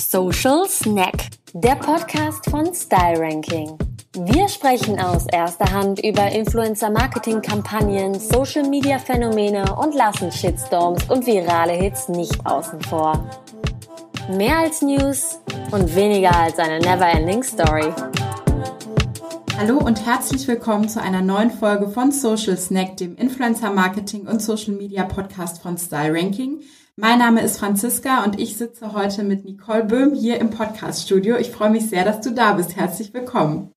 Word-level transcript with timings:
Social 0.00 0.66
Snack, 0.66 1.28
der 1.52 1.74
Podcast 1.74 2.48
von 2.48 2.74
Style 2.74 3.20
Ranking. 3.20 3.76
Wir 4.14 4.48
sprechen 4.48 4.98
aus 4.98 5.26
erster 5.30 5.70
Hand 5.70 6.02
über 6.02 6.26
Influencer-Marketing-Kampagnen, 6.32 8.18
Social-Media-Phänomene 8.18 9.76
und 9.76 9.94
lassen 9.94 10.32
Shitstorms 10.32 11.04
und 11.10 11.26
virale 11.26 11.74
Hits 11.74 12.08
nicht 12.08 12.34
außen 12.46 12.80
vor. 12.80 13.28
Mehr 14.32 14.60
als 14.60 14.80
News 14.80 15.38
und 15.70 15.94
weniger 15.94 16.34
als 16.34 16.58
eine 16.58 16.78
never-ending 16.78 17.42
Story. 17.42 17.92
Hallo 19.58 19.76
und 19.76 20.06
herzlich 20.06 20.48
willkommen 20.48 20.88
zu 20.88 21.02
einer 21.02 21.20
neuen 21.20 21.50
Folge 21.50 21.90
von 21.90 22.10
Social 22.10 22.56
Snack, 22.56 22.96
dem 22.96 23.16
Influencer-Marketing 23.16 24.26
und 24.26 24.40
Social-Media-Podcast 24.40 25.60
von 25.60 25.76
Style 25.76 26.14
Ranking. 26.14 26.62
Mein 26.96 27.18
Name 27.18 27.40
ist 27.42 27.58
Franziska 27.58 28.24
und 28.24 28.40
ich 28.40 28.56
sitze 28.56 28.92
heute 28.92 29.22
mit 29.22 29.44
Nicole 29.44 29.84
Böhm 29.84 30.14
hier 30.14 30.38
im 30.38 30.50
Podcast-Studio. 30.50 31.36
Ich 31.36 31.50
freue 31.50 31.70
mich 31.70 31.88
sehr, 31.88 32.04
dass 32.04 32.20
du 32.20 32.30
da 32.30 32.54
bist. 32.54 32.76
Herzlich 32.76 33.14
willkommen. 33.14 33.72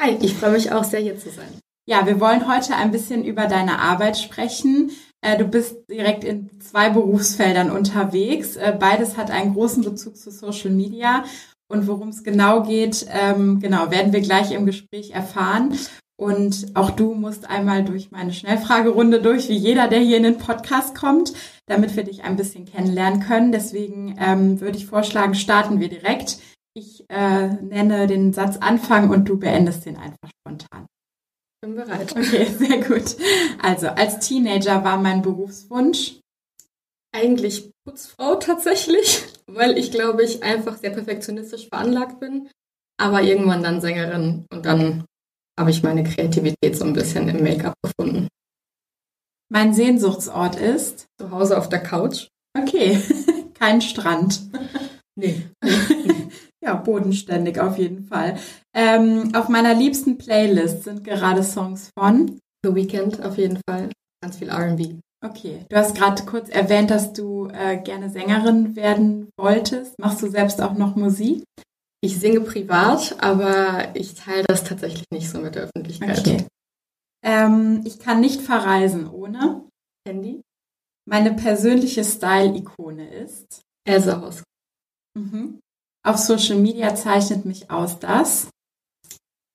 Hi, 0.00 0.16
ich 0.20 0.34
freue 0.34 0.52
mich 0.52 0.72
auch 0.72 0.84
sehr, 0.84 1.00
hier 1.00 1.18
zu 1.18 1.30
sein. 1.30 1.60
Ja, 1.88 2.06
wir 2.06 2.18
wollen 2.18 2.48
heute 2.48 2.74
ein 2.74 2.90
bisschen 2.90 3.24
über 3.24 3.46
deine 3.46 3.78
Arbeit 3.78 4.18
sprechen. 4.18 4.90
Äh, 5.20 5.38
du 5.38 5.44
bist 5.44 5.76
direkt 5.90 6.24
in 6.24 6.60
zwei 6.60 6.90
Berufsfeldern 6.90 7.70
unterwegs. 7.70 8.56
Äh, 8.56 8.76
beides 8.78 9.16
hat 9.16 9.30
einen 9.30 9.54
großen 9.54 9.84
Bezug 9.84 10.16
zu 10.16 10.30
Social 10.30 10.70
Media. 10.70 11.24
Und 11.68 11.86
worum 11.86 12.08
es 12.08 12.24
genau 12.24 12.62
geht, 12.62 13.06
ähm, 13.10 13.60
genau, 13.60 13.90
werden 13.90 14.12
wir 14.12 14.20
gleich 14.20 14.52
im 14.52 14.66
Gespräch 14.66 15.10
erfahren. 15.10 15.78
Und 16.18 16.68
auch 16.74 16.90
du 16.90 17.14
musst 17.14 17.48
einmal 17.48 17.84
durch 17.84 18.10
meine 18.10 18.32
Schnellfragerunde 18.32 19.20
durch, 19.20 19.48
wie 19.50 19.56
jeder, 19.56 19.86
der 19.86 20.00
hier 20.00 20.16
in 20.16 20.22
den 20.22 20.38
Podcast 20.38 20.94
kommt, 20.94 21.34
damit 21.66 21.94
wir 21.94 22.04
dich 22.04 22.24
ein 22.24 22.36
bisschen 22.36 22.64
kennenlernen 22.64 23.20
können. 23.20 23.52
Deswegen 23.52 24.16
ähm, 24.18 24.60
würde 24.60 24.78
ich 24.78 24.86
vorschlagen, 24.86 25.34
starten 25.34 25.78
wir 25.78 25.88
direkt. 25.88 26.38
Ich 26.74 27.04
äh, 27.08 27.48
nenne 27.48 28.06
den 28.06 28.32
Satz 28.32 28.56
Anfang 28.58 29.10
und 29.10 29.28
du 29.28 29.38
beendest 29.38 29.84
den 29.84 29.96
einfach 29.96 30.30
spontan. 30.40 30.86
Bin 31.62 31.74
bereit. 31.74 32.12
Okay, 32.16 32.46
sehr 32.46 32.82
gut. 32.82 33.16
Also, 33.62 33.88
als 33.88 34.26
Teenager 34.26 34.84
war 34.84 34.96
mein 34.96 35.22
Berufswunsch. 35.22 36.20
Eigentlich 37.12 37.70
Putzfrau 37.86 38.34
tatsächlich, 38.36 39.22
weil 39.46 39.78
ich 39.78 39.90
glaube 39.90 40.22
ich 40.22 40.42
einfach 40.42 40.76
sehr 40.76 40.90
perfektionistisch 40.90 41.68
veranlagt 41.68 42.20
bin, 42.20 42.50
aber 42.98 43.22
irgendwann 43.22 43.62
dann 43.62 43.80
Sängerin 43.80 44.44
und 44.52 44.66
dann 44.66 45.04
habe 45.58 45.70
ich 45.70 45.82
meine 45.82 46.04
Kreativität 46.04 46.76
so 46.76 46.84
ein 46.84 46.92
bisschen 46.92 47.28
im 47.28 47.42
Make-up 47.42 47.74
gefunden. 47.82 48.28
Mein 49.48 49.74
Sehnsuchtsort 49.74 50.56
ist? 50.56 51.06
Zu 51.20 51.30
Hause 51.30 51.58
auf 51.58 51.68
der 51.68 51.82
Couch. 51.82 52.28
Okay, 52.58 53.00
kein 53.54 53.80
Strand. 53.80 54.40
Nee. 55.14 55.48
ja, 56.62 56.74
bodenständig 56.74 57.60
auf 57.60 57.78
jeden 57.78 58.04
Fall. 58.04 58.38
Ähm, 58.74 59.34
auf 59.34 59.48
meiner 59.48 59.74
liebsten 59.74 60.18
Playlist 60.18 60.84
sind 60.84 61.04
gerade 61.04 61.42
Songs 61.42 61.90
von 61.98 62.38
The 62.64 62.74
Weeknd 62.74 63.24
auf 63.24 63.38
jeden 63.38 63.60
Fall. 63.68 63.90
Ganz 64.22 64.36
viel 64.38 64.50
RB. 64.50 64.98
Okay, 65.24 65.64
du 65.68 65.76
hast 65.76 65.96
gerade 65.96 66.24
kurz 66.24 66.50
erwähnt, 66.50 66.90
dass 66.90 67.12
du 67.12 67.48
äh, 67.48 67.78
gerne 67.78 68.10
Sängerin 68.10 68.76
werden 68.76 69.30
wolltest. 69.38 69.98
Machst 69.98 70.22
du 70.22 70.28
selbst 70.28 70.60
auch 70.60 70.74
noch 70.74 70.94
Musik? 70.94 71.44
Ich 72.02 72.18
singe 72.18 72.40
privat, 72.40 73.16
aber 73.22 73.94
ich 73.96 74.14
teile 74.14 74.44
das 74.46 74.64
tatsächlich 74.64 75.04
nicht 75.12 75.30
so 75.30 75.38
mit 75.38 75.54
der 75.54 75.64
Öffentlichkeit. 75.64 76.18
Okay. 76.18 76.46
Ähm, 77.24 77.82
ich 77.84 77.98
kann 77.98 78.20
nicht 78.20 78.42
verreisen 78.42 79.08
ohne 79.08 79.64
Handy. 80.06 80.42
Meine 81.08 81.34
persönliche 81.34 82.04
Style-Ikone 82.04 83.08
ist 83.08 83.62
Elsa 83.86 84.20
Haus. 84.20 84.42
Mhm. 85.16 85.60
Auf 86.06 86.18
Social 86.18 86.56
Media 86.56 86.94
zeichnet 86.94 87.44
mich 87.44 87.70
aus, 87.70 87.98
dass 87.98 88.48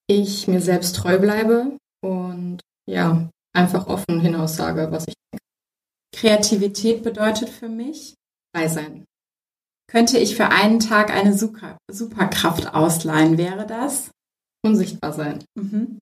ich 0.08 0.48
mir 0.48 0.62
selbst 0.62 0.96
treu 0.98 1.20
bleibe 1.20 1.78
und 2.04 2.60
ja, 2.90 3.30
einfach 3.56 3.88
offen 3.88 4.20
hinaussage, 4.20 4.92
was 4.92 5.08
ich 5.08 5.14
denke. 5.32 5.46
Kreativität 6.14 7.04
bedeutet 7.04 7.50
für 7.50 7.70
mich 7.70 8.16
frei 8.54 8.68
sein. 8.68 9.06
Könnte 9.92 10.18
ich 10.18 10.38
für 10.38 10.48
einen 10.50 10.80
Tag 10.80 11.12
eine 11.14 11.38
Super 11.38 11.78
Superkraft 11.92 12.74
ausleihen, 12.74 13.38
wäre 13.38 13.68
das? 13.68 14.10
Unsichtbar 14.66 15.12
sein. 15.12 15.40
Mhm. 15.56 16.00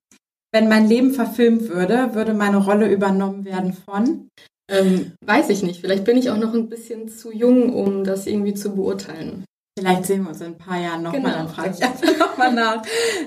Wenn 0.52 0.68
mein 0.68 0.88
Leben 0.88 1.12
verfilmt 1.12 1.68
würde, 1.68 2.14
würde 2.14 2.32
meine 2.34 2.58
Rolle 2.58 2.88
übernommen 2.90 3.44
werden 3.44 3.72
von? 3.72 4.28
Ähm, 4.70 5.12
weiß 5.24 5.48
ich 5.50 5.62
nicht. 5.64 5.80
Vielleicht 5.80 6.04
bin 6.04 6.16
ich 6.16 6.30
auch 6.30 6.36
noch 6.36 6.54
ein 6.54 6.68
bisschen 6.68 7.08
zu 7.08 7.32
jung, 7.32 7.72
um 7.74 8.04
das 8.04 8.26
irgendwie 8.28 8.54
zu 8.54 8.74
beurteilen. 8.76 9.44
Vielleicht 9.76 10.04
sehen 10.06 10.22
wir 10.22 10.30
uns 10.30 10.40
in 10.40 10.48
ein 10.48 10.58
paar 10.58 10.80
Jahren 10.80 11.02
nochmal, 11.02 11.22
Genau. 11.22 11.34
dann 11.34 11.48
frage 11.48 11.74
ich 11.76 11.82
einfach 11.82 12.18
nochmal 12.18 12.52
nach. 12.52 12.82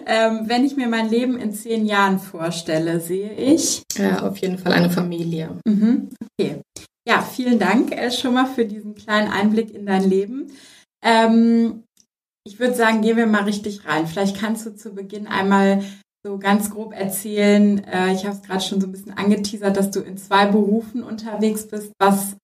Ähm, 0.05 0.43
wenn 0.45 0.63
ich 0.65 0.77
mir 0.77 0.87
mein 0.87 1.09
Leben 1.09 1.37
in 1.37 1.51
zehn 1.51 1.85
Jahren 1.85 2.19
vorstelle, 2.19 2.99
sehe 3.01 3.33
ich. 3.33 3.83
Ja, 3.97 4.21
auf 4.27 4.37
jeden 4.37 4.57
Fall 4.57 4.71
eine 4.73 4.89
Familie. 4.89 5.57
Mhm. 5.67 6.09
Okay. 6.39 6.61
Ja, 7.07 7.21
vielen 7.21 7.59
Dank 7.59 7.91
äh, 7.91 8.11
schon 8.11 8.33
mal 8.33 8.45
für 8.45 8.65
diesen 8.65 8.95
kleinen 8.95 9.31
Einblick 9.31 9.73
in 9.73 9.85
dein 9.85 10.09
Leben. 10.09 10.51
Ähm, 11.03 11.83
ich 12.45 12.59
würde 12.59 12.75
sagen, 12.75 13.01
gehen 13.01 13.17
wir 13.17 13.27
mal 13.27 13.43
richtig 13.43 13.85
rein. 13.85 14.07
Vielleicht 14.07 14.37
kannst 14.37 14.65
du 14.65 14.75
zu 14.75 14.93
Beginn 14.93 15.27
einmal 15.27 15.83
so 16.25 16.37
ganz 16.37 16.69
grob 16.69 16.93
erzählen. 16.93 17.83
Äh, 17.83 18.13
ich 18.13 18.25
habe 18.25 18.35
es 18.35 18.41
gerade 18.41 18.61
schon 18.61 18.79
so 18.79 18.87
ein 18.87 18.91
bisschen 18.91 19.13
angeteasert, 19.13 19.75
dass 19.75 19.91
du 19.91 19.99
in 19.99 20.17
zwei 20.17 20.45
Berufen 20.45 21.03
unterwegs 21.03 21.67
bist. 21.67 21.91
Was, 21.99 22.35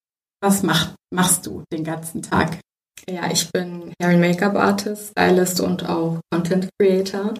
was 0.41 0.63
macht, 0.63 0.95
machst 1.13 1.45
du 1.45 1.63
den 1.71 1.83
ganzen 1.85 2.21
Tag? 2.21 2.59
Ja, 3.09 3.31
ich 3.31 3.49
bin 3.51 3.93
Hair 4.01 4.11
and 4.11 4.19
Make-up 4.19 4.55
Artist, 4.55 5.11
Stylist 5.11 5.61
und 5.61 5.87
auch 5.87 6.19
Content 6.31 6.69
Creator. 6.79 7.33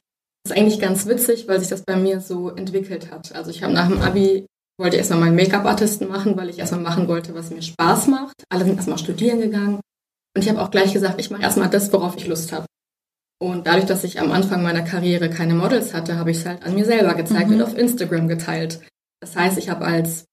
Das 0.44 0.54
ist 0.54 0.58
eigentlich 0.58 0.80
ganz 0.80 1.06
witzig, 1.06 1.48
weil 1.48 1.60
sich 1.60 1.70
das 1.70 1.84
bei 1.84 1.98
mir 1.98 2.22
so 2.22 2.50
entwickelt 2.50 3.12
hat. 3.12 3.36
Also 3.36 3.52
ich 3.52 3.62
habe 3.62 3.74
nach 3.74 3.90
dem 3.90 4.02
Abi 4.02 4.46
wollte 4.80 4.98
erstmal 4.98 5.20
meinen 5.20 5.36
Make-up-Artisten 5.36 6.08
machen, 6.08 6.36
weil 6.38 6.50
ich 6.50 6.60
erstmal 6.60 6.82
machen 6.82 7.08
wollte, 7.08 7.36
was 7.36 7.52
mir 7.52 7.62
Spaß 7.62 8.08
macht. 8.08 8.44
Alle 8.50 8.66
sind 8.66 8.76
erstmal 8.78 8.98
studieren 8.98 9.40
gegangen. 9.42 9.76
Und 10.36 10.44
ich 10.44 10.50
habe 10.50 10.62
auch 10.62 10.72
gleich 10.72 10.94
gesagt, 10.94 11.20
ich 11.20 11.30
mache 11.32 11.42
erstmal 11.44 11.70
das, 11.70 11.92
worauf 11.92 12.16
ich 12.16 12.28
Lust 12.28 12.52
habe. 12.52 12.66
Und 13.42 13.68
dadurch, 13.68 13.86
dass 13.86 14.04
ich 14.04 14.20
am 14.20 14.32
Anfang 14.32 14.64
meiner 14.64 14.82
Karriere 14.82 15.30
keine 15.30 15.54
Models 15.56 15.94
hatte, 15.94 16.18
habe 16.18 16.32
ich 16.32 16.38
es 16.38 16.46
halt 16.46 16.64
an 16.64 16.76
mir 16.76 16.86
selber 16.86 17.14
gezeigt 17.14 17.48
Mhm. 17.50 17.56
und 17.56 17.62
auf 17.64 17.78
Instagram 17.78 18.28
geteilt. 18.28 18.82
Das 19.22 19.36
heißt, 19.36 19.58
ich 19.58 19.70
habe 19.70 19.86
als 19.86 20.26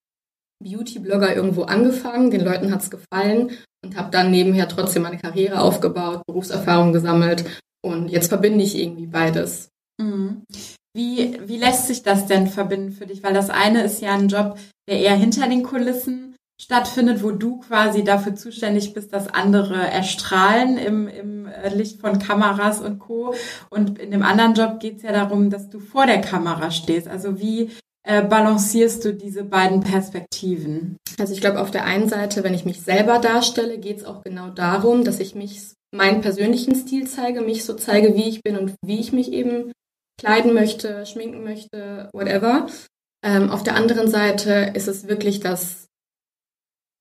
Beauty-Blogger 0.62 1.34
irgendwo 1.34 1.62
angefangen, 1.62 2.30
den 2.30 2.40
Leuten 2.40 2.72
hat 2.72 2.82
es 2.82 2.90
gefallen 2.90 3.50
und 3.84 3.96
habe 3.96 4.10
dann 4.10 4.30
nebenher 4.30 4.68
trotzdem 4.68 5.02
meine 5.02 5.18
Karriere 5.18 5.60
aufgebaut, 5.60 6.22
Berufserfahrung 6.26 6.92
gesammelt 6.92 7.44
und 7.84 8.08
jetzt 8.08 8.28
verbinde 8.28 8.64
ich 8.64 8.76
irgendwie 8.76 9.06
beides. 9.06 9.68
Mhm. 10.00 10.42
Wie, 10.96 11.38
wie 11.44 11.58
lässt 11.58 11.88
sich 11.88 12.02
das 12.02 12.24
denn 12.24 12.46
verbinden 12.46 12.90
für 12.90 13.06
dich? 13.06 13.22
Weil 13.22 13.34
das 13.34 13.50
eine 13.50 13.82
ist 13.82 14.00
ja 14.00 14.14
ein 14.14 14.28
Job, 14.28 14.58
der 14.88 14.98
eher 14.98 15.14
hinter 15.14 15.46
den 15.46 15.62
Kulissen 15.62 16.34
stattfindet, 16.58 17.22
wo 17.22 17.32
du 17.32 17.60
quasi 17.60 18.02
dafür 18.02 18.34
zuständig 18.34 18.94
bist, 18.94 19.12
dass 19.12 19.28
andere 19.28 19.76
erstrahlen 19.76 20.78
im, 20.78 21.06
im 21.06 21.46
äh, 21.48 21.68
Licht 21.68 22.00
von 22.00 22.18
Kameras 22.18 22.80
und 22.80 22.98
Co. 22.98 23.34
Und 23.68 23.98
in 23.98 24.10
dem 24.10 24.22
anderen 24.22 24.54
Job 24.54 24.80
geht 24.80 24.96
es 24.96 25.02
ja 25.02 25.12
darum, 25.12 25.50
dass 25.50 25.68
du 25.68 25.80
vor 25.80 26.06
der 26.06 26.22
Kamera 26.22 26.70
stehst. 26.70 27.08
Also 27.08 27.38
wie 27.38 27.72
äh, 28.08 28.22
balancierst 28.22 29.04
du 29.04 29.12
diese 29.12 29.44
beiden 29.44 29.80
Perspektiven? 29.80 30.96
Also 31.18 31.34
ich 31.34 31.42
glaube, 31.42 31.60
auf 31.60 31.70
der 31.70 31.84
einen 31.84 32.08
Seite, 32.08 32.42
wenn 32.42 32.54
ich 32.54 32.64
mich 32.64 32.80
selber 32.80 33.18
darstelle, 33.18 33.76
geht 33.76 33.98
es 33.98 34.04
auch 34.06 34.24
genau 34.24 34.48
darum, 34.48 35.04
dass 35.04 35.20
ich 35.20 35.34
mich 35.34 35.74
meinen 35.94 36.22
persönlichen 36.22 36.74
Stil 36.74 37.06
zeige, 37.06 37.42
mich 37.42 37.66
so 37.66 37.74
zeige, 37.74 38.14
wie 38.16 38.30
ich 38.30 38.42
bin 38.42 38.56
und 38.56 38.72
wie 38.82 38.98
ich 38.98 39.12
mich 39.12 39.30
eben 39.30 39.72
kleiden 40.18 40.54
möchte, 40.54 41.04
schminken 41.06 41.44
möchte, 41.44 42.08
whatever. 42.12 42.66
Ähm, 43.24 43.50
auf 43.50 43.62
der 43.62 43.76
anderen 43.76 44.08
Seite 44.08 44.72
ist 44.74 44.88
es 44.88 45.08
wirklich, 45.08 45.40
dass 45.40 45.86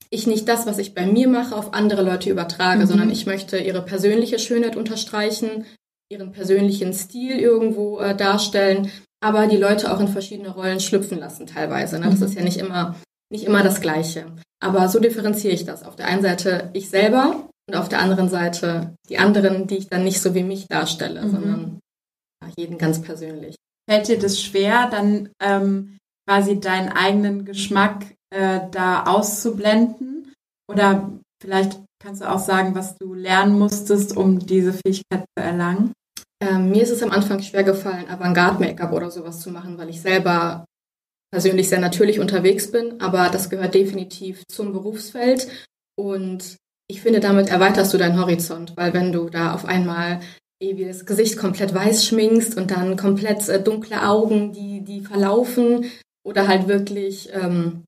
ich 0.10 0.28
nicht 0.28 0.48
das, 0.48 0.66
was 0.66 0.78
ich 0.78 0.94
bei 0.94 1.06
mir 1.06 1.28
mache, 1.28 1.56
auf 1.56 1.74
andere 1.74 2.04
Leute 2.04 2.30
übertrage, 2.30 2.82
Mhm. 2.82 2.88
sondern 2.88 3.10
ich 3.10 3.26
möchte 3.26 3.58
ihre 3.58 3.82
persönliche 3.84 4.40
Schönheit 4.40 4.76
unterstreichen, 4.76 5.66
ihren 6.12 6.32
persönlichen 6.32 6.94
Stil 6.94 7.40
irgendwo 7.40 8.00
äh, 8.00 8.16
darstellen, 8.16 8.92
aber 9.24 9.48
die 9.48 9.58
Leute 9.58 9.92
auch 9.94 10.00
in 10.00 10.08
verschiedene 10.08 10.50
Rollen 10.50 10.80
schlüpfen 10.80 11.20
lassen 11.20 11.48
teilweise. 11.48 12.00
Ne? 12.00 12.06
Das 12.10 12.20
Mhm. 12.20 12.26
ist 12.26 12.36
ja 12.36 12.44
nicht 12.44 12.58
immer, 12.58 12.96
nicht 13.32 13.44
immer 13.46 13.64
das 13.64 13.82
Gleiche. 13.82 14.28
Aber 14.64 14.88
so 14.88 15.00
differenziere 15.00 15.54
ich 15.54 15.66
das. 15.66 15.84
Auf 15.84 15.96
der 15.96 16.08
einen 16.08 16.22
Seite 16.22 16.70
ich 16.74 16.90
selber 16.90 17.50
und 17.68 17.76
auf 17.76 17.90
der 17.90 18.00
anderen 18.00 18.30
Seite 18.30 18.96
die 19.10 19.18
anderen, 19.18 19.68
die 19.68 19.78
ich 19.78 19.88
dann 19.90 20.04
nicht 20.04 20.22
so 20.22 20.36
wie 20.36 20.44
mich 20.44 20.68
darstelle, 20.68 21.24
Mhm. 21.24 21.32
sondern 21.32 21.80
jeden 22.58 22.78
ganz 22.78 23.02
persönlich. 23.02 23.56
Fällt 23.90 24.08
dir 24.08 24.20
das 24.20 24.42
schwer, 24.42 24.90
dann 24.90 25.30
ähm, 25.42 25.98
quasi 26.28 26.60
deinen 26.60 26.90
eigenen 26.90 27.46
Geschmack 27.46 28.06
äh, 28.32 28.62
da 28.72 29.04
auszublenden? 29.04 30.34
Oder 30.70 31.12
vielleicht 31.42 31.80
kannst 32.02 32.22
du 32.22 32.30
auch 32.30 32.40
sagen, 32.40 32.76
was 32.76 32.98
du 32.98 33.14
lernen 33.14 33.58
musstest, 33.58 34.16
um 34.18 34.40
diese 34.40 34.74
Fähigkeit 34.74 35.26
zu 35.38 35.44
erlangen? 35.44 35.94
Ähm, 36.42 36.70
mir 36.70 36.84
ist 36.84 36.92
es 36.92 37.04
am 37.04 37.12
Anfang 37.12 37.42
schwer 37.42 37.64
gefallen, 37.64 38.10
Avantgarde-Make-up 38.10 38.92
oder 38.92 39.12
sowas 39.12 39.40
zu 39.40 39.52
machen, 39.52 39.78
weil 39.78 39.90
ich 39.90 40.02
selber 40.02 40.66
persönlich 41.32 41.70
sehr 41.70 41.80
natürlich 41.80 42.20
unterwegs 42.20 42.72
bin, 42.72 43.02
aber 43.02 43.30
das 43.30 43.50
gehört 43.50 43.74
definitiv 43.74 44.44
zum 44.48 44.74
Berufsfeld 44.74 45.48
und 45.98 46.58
ich 46.88 47.02
finde, 47.02 47.20
damit 47.20 47.50
erweiterst 47.50 47.94
du 47.94 47.98
deinen 47.98 48.20
Horizont, 48.20 48.78
weil 48.78 48.94
wenn 48.94 49.12
du 49.12 49.30
da 49.30 49.54
auf 49.54 49.66
einmal 49.66 50.20
irgendwie 50.60 50.86
das 50.86 51.06
Gesicht 51.06 51.38
komplett 51.38 51.74
weiß 51.74 52.06
schminkst 52.06 52.58
und 52.58 52.72
dann 52.72 52.98
komplett 52.98 53.48
äh, 53.50 53.62
dunkle 53.62 54.08
Augen, 54.08 54.54
die, 54.54 54.82
die 54.82 55.02
verlaufen 55.02 55.86
oder 56.26 56.48
halt 56.48 56.68
wirklich 56.68 57.30
ähm, 57.34 57.84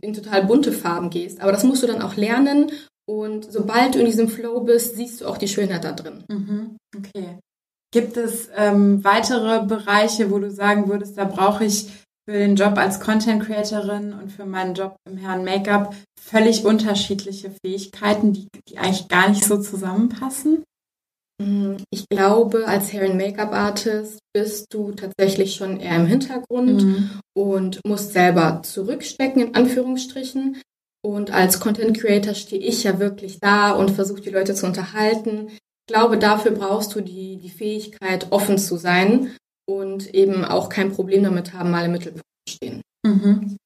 in 0.00 0.14
total 0.14 0.44
bunte 0.44 0.72
Farben 0.72 1.10
gehst. 1.10 1.40
Aber 1.40 1.52
das 1.52 1.64
musst 1.64 1.82
du 1.82 1.86
dann 1.86 2.02
auch 2.02 2.16
lernen 2.16 2.70
und 3.08 3.50
sobald 3.50 3.94
du 3.94 4.00
in 4.00 4.06
diesem 4.06 4.28
Flow 4.28 4.60
bist, 4.60 4.96
siehst 4.96 5.20
du 5.20 5.26
auch 5.26 5.38
die 5.38 5.48
Schönheit 5.48 5.84
da 5.84 5.92
drin. 5.92 6.24
Mhm. 6.28 6.76
Okay. 6.94 7.38
Gibt 7.90 8.18
es 8.18 8.50
ähm, 8.54 9.02
weitere 9.02 9.64
Bereiche, 9.64 10.30
wo 10.30 10.38
du 10.38 10.50
sagen 10.50 10.88
würdest, 10.88 11.16
da 11.16 11.24
brauche 11.24 11.64
ich 11.64 11.86
für 12.28 12.36
den 12.36 12.56
Job 12.56 12.76
als 12.76 13.00
Content 13.00 13.42
Creatorin 13.42 14.12
und 14.12 14.30
für 14.30 14.44
meinen 14.44 14.74
Job 14.74 14.96
im 15.08 15.16
Herrn 15.16 15.42
Make-up 15.42 15.94
völlig 16.20 16.66
unterschiedliche 16.66 17.50
Fähigkeiten, 17.64 18.34
die, 18.34 18.48
die 18.68 18.76
eigentlich 18.76 19.08
gar 19.08 19.30
nicht 19.30 19.44
so 19.44 19.56
zusammenpassen? 19.56 20.64
Mm, 21.40 21.76
ich 21.90 22.08
glaube, 22.08 22.66
als 22.66 22.92
Hair- 22.92 23.06
and 23.06 23.16
Make-up-Artist 23.16 24.18
bist 24.34 24.66
du 24.74 24.92
tatsächlich 24.92 25.54
schon 25.54 25.80
eher 25.80 25.96
im 25.96 26.06
Hintergrund 26.06 26.82
mhm. 26.82 27.10
und 27.36 27.80
musst 27.86 28.12
selber 28.12 28.60
zurückstecken, 28.62 29.48
in 29.48 29.54
Anführungsstrichen. 29.54 30.60
Und 31.04 31.30
als 31.30 31.60
Content 31.60 31.98
Creator 31.98 32.34
stehe 32.34 32.60
ich 32.60 32.82
ja 32.82 32.98
wirklich 32.98 33.38
da 33.40 33.72
und 33.72 33.92
versuche 33.92 34.20
die 34.20 34.30
Leute 34.30 34.54
zu 34.54 34.66
unterhalten. 34.66 35.48
Ich 35.48 35.94
glaube, 35.94 36.18
dafür 36.18 36.50
brauchst 36.50 36.94
du 36.94 37.00
die, 37.00 37.36
die 37.36 37.50
Fähigkeit, 37.50 38.26
offen 38.30 38.58
zu 38.58 38.76
sein 38.76 39.36
und 39.66 40.12
eben 40.14 40.44
auch 40.44 40.68
kein 40.68 40.92
Problem 40.92 41.22
damit 41.22 41.52
haben, 41.52 41.70
mal 41.70 41.84
im 41.84 41.92
Mittelpunkt 41.92 42.26
zu 42.48 42.56
stehen. 42.56 42.82
Mhm. 43.06 43.56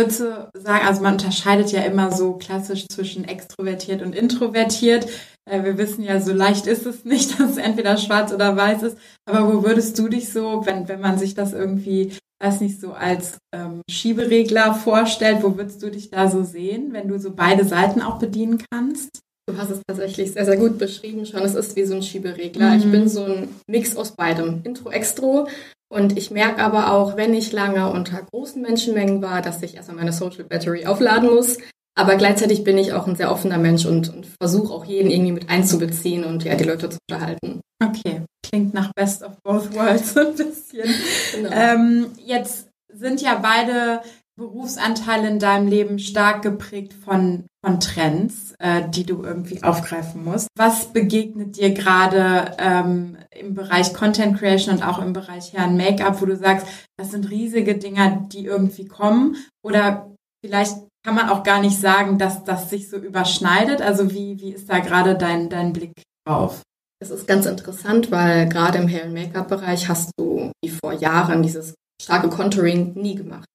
Würdest 0.00 0.20
du 0.20 0.50
sagen, 0.54 0.86
also 0.86 1.02
man 1.02 1.12
unterscheidet 1.12 1.72
ja 1.72 1.82
immer 1.82 2.10
so 2.10 2.32
klassisch 2.32 2.86
zwischen 2.88 3.24
extrovertiert 3.24 4.00
und 4.00 4.14
introvertiert. 4.14 5.06
Äh, 5.44 5.62
wir 5.62 5.76
wissen 5.76 6.02
ja, 6.02 6.18
so 6.22 6.32
leicht 6.32 6.66
ist 6.66 6.86
es 6.86 7.04
nicht, 7.04 7.32
dass 7.38 7.50
es 7.50 7.56
entweder 7.58 7.98
schwarz 7.98 8.32
oder 8.32 8.56
weiß 8.56 8.82
ist. 8.84 8.98
Aber 9.26 9.52
wo 9.52 9.62
würdest 9.62 9.98
du 9.98 10.08
dich 10.08 10.32
so, 10.32 10.64
wenn, 10.64 10.88
wenn 10.88 11.02
man 11.02 11.18
sich 11.18 11.34
das 11.34 11.52
irgendwie, 11.52 12.16
weiß 12.42 12.62
nicht, 12.62 12.80
so 12.80 12.94
als 12.94 13.36
ähm, 13.54 13.82
Schieberegler 13.90 14.72
vorstellt, 14.72 15.42
wo 15.42 15.58
würdest 15.58 15.82
du 15.82 15.90
dich 15.90 16.08
da 16.08 16.30
so 16.30 16.44
sehen, 16.44 16.94
wenn 16.94 17.08
du 17.08 17.18
so 17.18 17.34
beide 17.34 17.66
Seiten 17.66 18.00
auch 18.00 18.18
bedienen 18.18 18.64
kannst? 18.70 19.10
Du 19.48 19.56
hast 19.56 19.70
es 19.70 19.80
tatsächlich 19.86 20.32
sehr, 20.32 20.44
sehr 20.44 20.56
gut 20.56 20.78
beschrieben 20.78 21.26
schon. 21.26 21.42
Es 21.42 21.54
ist 21.54 21.76
wie 21.76 21.84
so 21.84 21.94
ein 21.94 22.02
Schieberegler. 22.02 22.70
Mhm. 22.70 22.78
Ich 22.78 22.90
bin 22.90 23.08
so 23.08 23.24
ein 23.24 23.48
Mix 23.66 23.96
aus 23.96 24.12
beidem. 24.12 24.60
Intro, 24.64 24.90
Extro. 24.90 25.48
Und 25.92 26.16
ich 26.16 26.30
merke 26.30 26.62
aber 26.62 26.92
auch, 26.92 27.16
wenn 27.16 27.34
ich 27.34 27.50
lange 27.52 27.90
unter 27.90 28.22
großen 28.22 28.62
Menschenmengen 28.62 29.22
war, 29.22 29.42
dass 29.42 29.62
ich 29.62 29.74
erstmal 29.74 29.96
meine 29.96 30.12
Social 30.12 30.44
Battery 30.44 30.86
aufladen 30.86 31.30
muss. 31.30 31.58
Aber 31.98 32.14
gleichzeitig 32.14 32.62
bin 32.62 32.78
ich 32.78 32.92
auch 32.92 33.06
ein 33.06 33.16
sehr 33.16 33.32
offener 33.32 33.58
Mensch 33.58 33.84
und, 33.84 34.08
und 34.08 34.26
versuche 34.40 34.72
auch 34.72 34.84
jeden 34.84 35.10
irgendwie 35.10 35.32
mit 35.32 35.50
einzubeziehen 35.50 36.24
und 36.24 36.44
ja, 36.44 36.54
die 36.54 36.64
Leute 36.64 36.88
zu 36.88 36.98
unterhalten. 37.10 37.60
Okay, 37.82 38.22
klingt 38.46 38.72
nach 38.72 38.92
Best 38.94 39.22
of 39.22 39.36
Both 39.42 39.74
Worlds 39.74 40.16
ein 40.16 40.34
bisschen. 40.34 40.88
Genau. 41.34 41.50
Ähm, 41.52 42.06
jetzt 42.24 42.68
sind 42.92 43.20
ja 43.20 43.34
beide 43.42 44.00
Berufsanteile 44.40 45.28
in 45.28 45.38
deinem 45.38 45.68
Leben 45.68 45.98
stark 45.98 46.40
geprägt 46.42 46.94
von, 46.94 47.44
von 47.64 47.78
Trends, 47.78 48.54
äh, 48.58 48.88
die 48.88 49.04
du 49.04 49.22
irgendwie 49.22 49.62
aufgreifen 49.62 50.24
musst. 50.24 50.48
Was 50.56 50.92
begegnet 50.94 51.58
dir 51.58 51.74
gerade 51.74 52.56
ähm, 52.58 53.18
im 53.38 53.54
Bereich 53.54 53.92
Content 53.92 54.38
Creation 54.38 54.76
und 54.76 54.82
auch 54.82 54.98
im 54.98 55.12
Bereich 55.12 55.52
Herren 55.52 55.76
Make-up, 55.76 56.22
wo 56.22 56.26
du 56.26 56.36
sagst, 56.36 56.66
das 56.96 57.10
sind 57.10 57.30
riesige 57.30 57.76
Dinger, 57.76 58.26
die 58.32 58.46
irgendwie 58.46 58.86
kommen? 58.86 59.36
Oder 59.62 60.10
vielleicht 60.44 60.76
kann 61.04 61.14
man 61.14 61.28
auch 61.28 61.42
gar 61.42 61.60
nicht 61.60 61.78
sagen, 61.78 62.18
dass 62.18 62.42
das 62.44 62.70
sich 62.70 62.88
so 62.88 62.96
überschneidet. 62.96 63.82
Also 63.82 64.10
wie, 64.10 64.40
wie 64.40 64.52
ist 64.52 64.70
da 64.70 64.78
gerade 64.78 65.16
dein, 65.16 65.50
dein 65.50 65.74
Blick 65.74 65.92
drauf? 66.26 66.62
Es 67.02 67.10
ist 67.10 67.26
ganz 67.26 67.44
interessant, 67.46 68.10
weil 68.10 68.48
gerade 68.48 68.78
im 68.78 68.88
Hair- 68.88 69.08
Make-up-Bereich 69.10 69.88
hast 69.88 70.10
du 70.18 70.50
wie 70.64 70.70
vor 70.70 70.92
Jahren 70.94 71.42
dieses 71.42 71.74
starke 72.02 72.30
Contouring 72.30 72.94
nie 72.94 73.14
gemacht. 73.14 73.46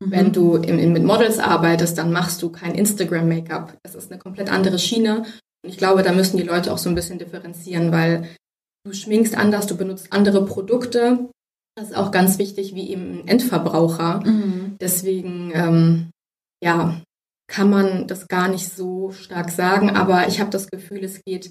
Mhm. 0.00 0.10
Wenn 0.10 0.32
du 0.32 0.56
im, 0.56 0.92
mit 0.92 1.04
Models 1.04 1.38
arbeitest, 1.38 1.98
dann 1.98 2.12
machst 2.12 2.42
du 2.42 2.50
kein 2.50 2.74
Instagram-Make-up. 2.74 3.78
Das 3.82 3.94
ist 3.94 4.10
eine 4.10 4.20
komplett 4.20 4.50
andere 4.50 4.78
Schiene. 4.78 5.24
Und 5.62 5.70
ich 5.70 5.78
glaube, 5.78 6.02
da 6.02 6.12
müssen 6.12 6.36
die 6.36 6.42
Leute 6.42 6.72
auch 6.72 6.78
so 6.78 6.88
ein 6.88 6.94
bisschen 6.94 7.18
differenzieren, 7.18 7.92
weil 7.92 8.28
du 8.84 8.92
schminkst 8.92 9.36
anders, 9.36 9.66
du 9.66 9.76
benutzt 9.76 10.12
andere 10.12 10.44
Produkte. 10.44 11.28
Das 11.76 11.90
ist 11.90 11.96
auch 11.96 12.10
ganz 12.10 12.38
wichtig, 12.38 12.74
wie 12.74 12.90
eben 12.90 13.20
ein 13.20 13.28
Endverbraucher. 13.28 14.20
Mhm. 14.24 14.76
Deswegen, 14.80 15.52
ähm, 15.54 16.10
ja, 16.62 17.00
kann 17.46 17.68
man 17.68 18.06
das 18.06 18.28
gar 18.28 18.48
nicht 18.48 18.68
so 18.68 19.10
stark 19.10 19.50
sagen, 19.50 19.90
aber 19.90 20.28
ich 20.28 20.40
habe 20.40 20.50
das 20.50 20.70
Gefühl, 20.70 21.04
es 21.04 21.20
geht 21.24 21.50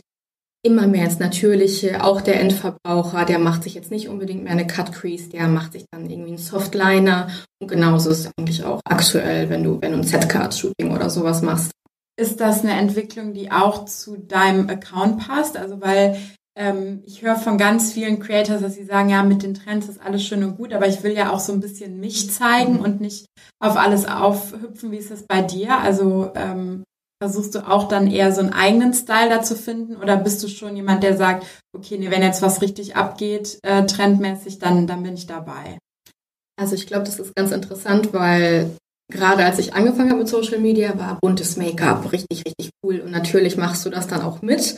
immer 0.65 0.87
mehr 0.87 1.05
ins 1.05 1.19
Natürliche. 1.19 2.03
Auch 2.03 2.21
der 2.21 2.39
Endverbraucher, 2.39 3.25
der 3.25 3.37
macht 3.37 3.63
sich 3.63 3.75
jetzt 3.75 3.91
nicht 3.91 4.07
unbedingt 4.07 4.43
mehr 4.43 4.53
eine 4.53 4.65
Cut 4.65 4.93
Crease, 4.93 5.29
der 5.29 5.47
macht 5.47 5.73
sich 5.73 5.85
dann 5.91 6.09
irgendwie 6.09 6.29
einen 6.29 6.37
Softliner. 6.37 7.29
Und 7.61 7.67
genauso 7.67 8.09
ist 8.09 8.19
es 8.19 8.31
eigentlich 8.37 8.63
auch 8.63 8.79
aktuell, 8.85 9.49
wenn 9.49 9.63
du, 9.63 9.81
wenn 9.81 9.91
du 9.91 9.97
ein 9.97 10.03
Set-Card-Shooting 10.03 10.91
oder 10.91 11.09
sowas 11.09 11.41
machst. 11.41 11.71
Ist 12.15 12.39
das 12.39 12.63
eine 12.63 12.73
Entwicklung, 12.73 13.33
die 13.33 13.51
auch 13.51 13.85
zu 13.85 14.17
deinem 14.17 14.69
Account 14.69 15.27
passt? 15.27 15.57
Also 15.57 15.81
weil 15.81 16.17
ähm, 16.55 17.01
ich 17.05 17.23
höre 17.23 17.35
von 17.35 17.57
ganz 17.57 17.91
vielen 17.91 18.19
Creators, 18.19 18.61
dass 18.61 18.75
sie 18.75 18.85
sagen, 18.85 19.09
ja, 19.09 19.23
mit 19.23 19.41
den 19.41 19.55
Trends 19.55 19.89
ist 19.89 20.01
alles 20.01 20.23
schön 20.23 20.43
und 20.43 20.57
gut, 20.57 20.71
aber 20.71 20.87
ich 20.87 21.01
will 21.01 21.13
ja 21.13 21.31
auch 21.31 21.39
so 21.39 21.51
ein 21.51 21.59
bisschen 21.59 21.99
mich 21.99 22.29
zeigen 22.31 22.79
und 22.79 23.01
nicht 23.01 23.25
auf 23.59 23.75
alles 23.75 24.05
aufhüpfen. 24.05 24.91
Wie 24.91 24.97
ist 24.97 25.11
das 25.11 25.23
bei 25.23 25.41
dir? 25.41 25.79
Also 25.79 26.31
ähm, 26.35 26.83
Versuchst 27.23 27.55
du 27.55 27.65
auch 27.65 27.87
dann 27.87 28.11
eher 28.11 28.33
so 28.33 28.41
einen 28.41 28.51
eigenen 28.51 28.93
Style 28.93 29.29
da 29.29 29.41
zu 29.41 29.55
finden 29.55 29.95
oder 29.95 30.17
bist 30.17 30.43
du 30.43 30.49
schon 30.49 30.75
jemand, 30.75 31.03
der 31.03 31.15
sagt, 31.15 31.45
okay, 31.73 31.97
nee, 31.97 32.11
wenn 32.11 32.21
jetzt 32.21 32.41
was 32.41 32.61
richtig 32.61 32.97
abgeht, 32.97 33.59
äh, 33.63 33.85
trendmäßig, 33.85 34.59
dann, 34.59 34.87
dann 34.87 35.03
bin 35.03 35.13
ich 35.13 35.25
dabei? 35.25 35.77
Also 36.59 36.75
ich 36.75 36.85
glaube, 36.85 37.05
das 37.05 37.19
ist 37.19 37.33
ganz 37.33 37.53
interessant, 37.53 38.11
weil 38.11 38.75
gerade 39.09 39.45
als 39.45 39.57
ich 39.57 39.73
angefangen 39.73 40.09
habe 40.09 40.19
mit 40.19 40.27
Social 40.27 40.59
Media, 40.59 40.99
war 40.99 41.17
buntes 41.21 41.55
Make-up 41.55 42.11
richtig, 42.11 42.43
richtig 42.45 42.71
cool. 42.83 42.99
Und 42.99 43.11
natürlich 43.11 43.55
machst 43.55 43.85
du 43.85 43.89
das 43.89 44.07
dann 44.07 44.21
auch 44.21 44.41
mit. 44.41 44.75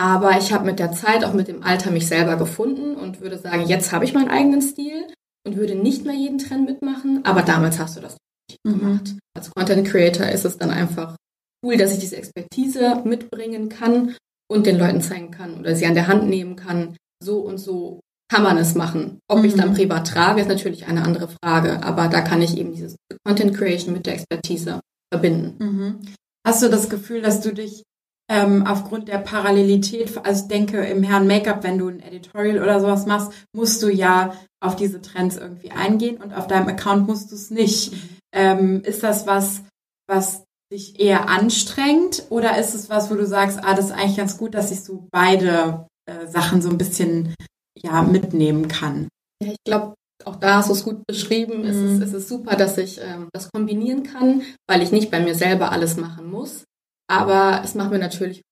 Aber 0.00 0.38
ich 0.38 0.54
habe 0.54 0.64
mit 0.64 0.78
der 0.78 0.92
Zeit, 0.92 1.22
auch 1.22 1.34
mit 1.34 1.48
dem 1.48 1.62
Alter, 1.62 1.90
mich 1.90 2.06
selber 2.06 2.36
gefunden 2.36 2.96
und 2.96 3.20
würde 3.20 3.36
sagen, 3.36 3.66
jetzt 3.66 3.92
habe 3.92 4.06
ich 4.06 4.14
meinen 4.14 4.30
eigenen 4.30 4.62
Stil 4.62 5.06
und 5.46 5.58
würde 5.58 5.74
nicht 5.74 6.06
mehr 6.06 6.16
jeden 6.16 6.38
Trend 6.38 6.64
mitmachen. 6.64 7.20
Aber 7.26 7.42
damals 7.42 7.78
hast 7.78 7.98
du 7.98 8.00
das 8.00 8.16
nicht 8.48 8.58
mhm. 8.64 8.78
gemacht. 8.78 9.14
Als 9.36 9.50
Content 9.50 9.86
Creator 9.86 10.26
ist 10.28 10.46
es 10.46 10.56
dann 10.56 10.70
einfach 10.70 11.16
cool, 11.64 11.76
dass 11.76 11.92
ich 11.92 11.98
diese 11.98 12.16
Expertise 12.16 13.02
mitbringen 13.04 13.68
kann 13.68 14.14
und 14.48 14.66
den 14.66 14.78
Leuten 14.78 15.00
zeigen 15.00 15.30
kann 15.30 15.58
oder 15.58 15.74
sie 15.74 15.86
an 15.86 15.94
der 15.94 16.06
Hand 16.06 16.28
nehmen 16.28 16.56
kann. 16.56 16.96
So 17.22 17.38
und 17.38 17.58
so 17.58 18.00
kann 18.30 18.42
man 18.42 18.58
es 18.58 18.74
machen. 18.74 19.18
Ob 19.28 19.38
mhm. 19.38 19.44
ich 19.46 19.54
dann 19.54 19.70
mhm. 19.70 19.74
privat 19.74 20.08
trage, 20.08 20.40
ist 20.40 20.48
natürlich 20.48 20.86
eine 20.86 21.02
andere 21.02 21.28
Frage, 21.28 21.82
aber 21.82 22.08
da 22.08 22.20
kann 22.20 22.42
ich 22.42 22.56
eben 22.56 22.72
dieses 22.72 22.96
Content 23.26 23.56
Creation 23.56 23.92
mit 23.92 24.06
der 24.06 24.14
Expertise 24.14 24.80
verbinden. 25.12 25.64
Mhm. 25.64 25.98
Hast 26.46 26.62
du 26.62 26.68
das 26.68 26.90
Gefühl, 26.90 27.22
dass 27.22 27.40
du 27.40 27.54
dich 27.54 27.82
ähm, 28.30 28.66
aufgrund 28.66 29.08
der 29.08 29.18
Parallelität, 29.18 30.18
also 30.24 30.42
ich 30.42 30.48
denke 30.48 30.84
im 30.84 31.02
Herrn 31.02 31.26
Make-up, 31.26 31.62
wenn 31.62 31.78
du 31.78 31.88
ein 31.88 32.00
Editorial 32.00 32.62
oder 32.62 32.80
sowas 32.80 33.06
machst, 33.06 33.32
musst 33.54 33.82
du 33.82 33.88
ja 33.88 34.34
auf 34.60 34.76
diese 34.76 35.02
Trends 35.02 35.36
irgendwie 35.36 35.70
eingehen 35.70 36.16
und 36.22 36.32
auf 36.34 36.46
deinem 36.46 36.68
Account 36.68 37.06
musst 37.06 37.30
du 37.30 37.34
es 37.34 37.50
nicht. 37.50 37.92
Mhm. 37.92 37.98
Ähm, 38.32 38.82
ist 38.82 39.02
das 39.02 39.26
was, 39.26 39.62
was 40.06 40.43
dich 40.74 41.00
eher 41.00 41.28
anstrengt 41.28 42.24
oder 42.30 42.58
ist 42.58 42.74
es 42.74 42.90
was, 42.90 43.10
wo 43.10 43.14
du 43.14 43.26
sagst, 43.26 43.60
ah, 43.62 43.74
das 43.74 43.86
ist 43.86 43.92
eigentlich 43.92 44.16
ganz 44.16 44.36
gut, 44.36 44.54
dass 44.54 44.72
ich 44.72 44.82
so 44.82 45.06
beide 45.10 45.86
äh, 46.06 46.26
Sachen 46.26 46.60
so 46.60 46.68
ein 46.68 46.78
bisschen 46.78 47.34
ja 47.80 48.02
mitnehmen 48.02 48.68
kann? 48.68 49.08
Ja, 49.42 49.52
ich 49.52 49.58
glaube, 49.64 49.94
auch 50.24 50.36
da 50.36 50.56
hast 50.56 50.68
du 50.68 50.72
es 50.72 50.84
gut 50.84 51.06
beschrieben. 51.06 51.60
Mhm. 51.62 51.66
Es, 51.66 51.76
ist, 51.76 52.02
es 52.02 52.12
ist 52.12 52.28
super, 52.28 52.56
dass 52.56 52.76
ich 52.76 53.00
ähm, 53.00 53.28
das 53.32 53.50
kombinieren 53.52 54.02
kann, 54.02 54.42
weil 54.68 54.82
ich 54.82 54.90
nicht 54.90 55.10
bei 55.10 55.20
mir 55.20 55.34
selber 55.34 55.70
alles 55.70 55.96
machen 55.96 56.30
muss. 56.30 56.64
Aber 57.08 57.62
es 57.64 57.74
macht 57.74 57.90
mir 57.90 57.98
natürlich 57.98 58.42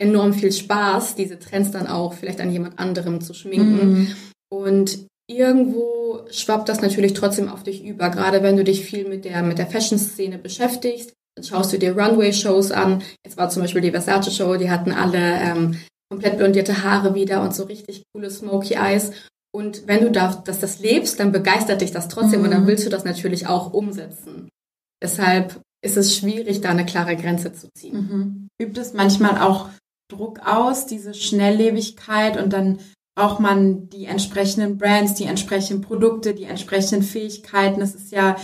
enorm 0.00 0.32
viel 0.32 0.52
Spaß, 0.52 1.14
diese 1.14 1.38
Trends 1.38 1.70
dann 1.70 1.86
auch 1.86 2.14
vielleicht 2.14 2.40
an 2.40 2.52
jemand 2.52 2.78
anderem 2.78 3.20
zu 3.20 3.32
schminken. 3.34 3.88
Mhm. 3.88 4.16
Und 4.52 5.06
irgendwo 5.28 6.26
schwappt 6.30 6.68
das 6.68 6.82
natürlich 6.82 7.14
trotzdem 7.14 7.48
auf 7.48 7.62
dich 7.62 7.82
über, 7.82 8.10
gerade 8.10 8.42
wenn 8.42 8.56
du 8.56 8.64
dich 8.64 8.84
viel 8.84 9.08
mit 9.08 9.24
der, 9.24 9.42
mit 9.42 9.58
der 9.58 9.66
Fashion-Szene 9.66 10.38
beschäftigst 10.38 11.14
dann 11.36 11.44
schaust 11.44 11.72
du 11.72 11.78
dir 11.78 11.96
Runway-Shows 11.96 12.70
an. 12.70 13.02
Jetzt 13.24 13.36
war 13.36 13.50
zum 13.50 13.62
Beispiel 13.62 13.80
die 13.80 13.90
Versace-Show, 13.90 14.56
die 14.56 14.70
hatten 14.70 14.92
alle 14.92 15.18
ähm, 15.18 15.78
komplett 16.10 16.38
blondierte 16.38 16.82
Haare 16.84 17.14
wieder 17.14 17.42
und 17.42 17.54
so 17.54 17.64
richtig 17.64 18.04
coole 18.12 18.30
Smoky 18.30 18.74
Eyes. 18.74 19.12
Und 19.52 19.86
wenn 19.86 20.00
du 20.00 20.10
da, 20.10 20.42
dass 20.44 20.60
das 20.60 20.80
lebst, 20.80 21.20
dann 21.20 21.32
begeistert 21.32 21.80
dich 21.80 21.92
das 21.92 22.08
trotzdem 22.08 22.40
mhm. 22.40 22.44
und 22.44 22.50
dann 22.52 22.62
mhm. 22.62 22.66
willst 22.68 22.86
du 22.86 22.90
das 22.90 23.04
natürlich 23.04 23.46
auch 23.46 23.72
umsetzen. 23.72 24.48
Deshalb 25.02 25.60
ist 25.84 25.96
es 25.96 26.16
schwierig, 26.16 26.60
da 26.60 26.70
eine 26.70 26.86
klare 26.86 27.16
Grenze 27.16 27.52
zu 27.52 27.68
ziehen. 27.74 27.94
Mhm. 27.94 28.48
Übt 28.60 28.80
es 28.80 28.94
manchmal 28.94 29.40
auch 29.40 29.68
Druck 30.10 30.40
aus, 30.46 30.86
diese 30.86 31.14
Schnelllebigkeit 31.14 32.36
und 32.36 32.52
dann 32.52 32.78
braucht 33.16 33.40
man 33.40 33.88
die 33.90 34.06
entsprechenden 34.06 34.76
Brands, 34.76 35.14
die 35.14 35.24
entsprechenden 35.24 35.82
Produkte, 35.82 36.34
die 36.34 36.44
entsprechenden 36.44 37.02
Fähigkeiten. 37.02 37.80
Es 37.80 37.94
ist 37.94 38.10
ja 38.10 38.36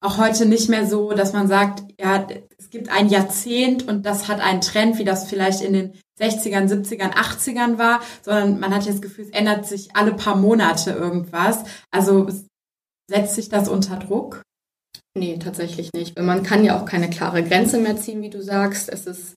auch 0.00 0.18
heute 0.18 0.46
nicht 0.46 0.68
mehr 0.68 0.86
so, 0.86 1.12
dass 1.12 1.32
man 1.32 1.48
sagt, 1.48 1.82
ja, 2.00 2.26
es 2.58 2.70
gibt 2.70 2.90
ein 2.90 3.08
Jahrzehnt 3.08 3.88
und 3.88 4.04
das 4.04 4.28
hat 4.28 4.40
einen 4.40 4.60
Trend, 4.60 4.98
wie 4.98 5.04
das 5.04 5.28
vielleicht 5.28 5.62
in 5.62 5.72
den 5.72 5.92
60ern, 6.20 6.68
70ern, 6.68 7.12
80ern 7.12 7.78
war, 7.78 8.00
sondern 8.22 8.60
man 8.60 8.74
hat 8.74 8.86
das 8.86 9.02
Gefühl, 9.02 9.24
es 9.24 9.30
ändert 9.30 9.66
sich 9.66 9.94
alle 9.94 10.14
paar 10.14 10.36
Monate 10.36 10.92
irgendwas. 10.92 11.64
Also 11.90 12.28
setzt 13.10 13.34
sich 13.34 13.48
das 13.48 13.68
unter 13.68 13.96
Druck? 13.96 14.42
Nee, 15.16 15.38
tatsächlich 15.38 15.92
nicht. 15.94 16.18
Man 16.18 16.42
kann 16.42 16.64
ja 16.64 16.78
auch 16.78 16.84
keine 16.84 17.08
klare 17.08 17.42
Grenze 17.42 17.78
mehr 17.78 17.96
ziehen, 17.96 18.22
wie 18.22 18.30
du 18.30 18.42
sagst. 18.42 18.88
Es 18.90 19.06
ist, 19.06 19.34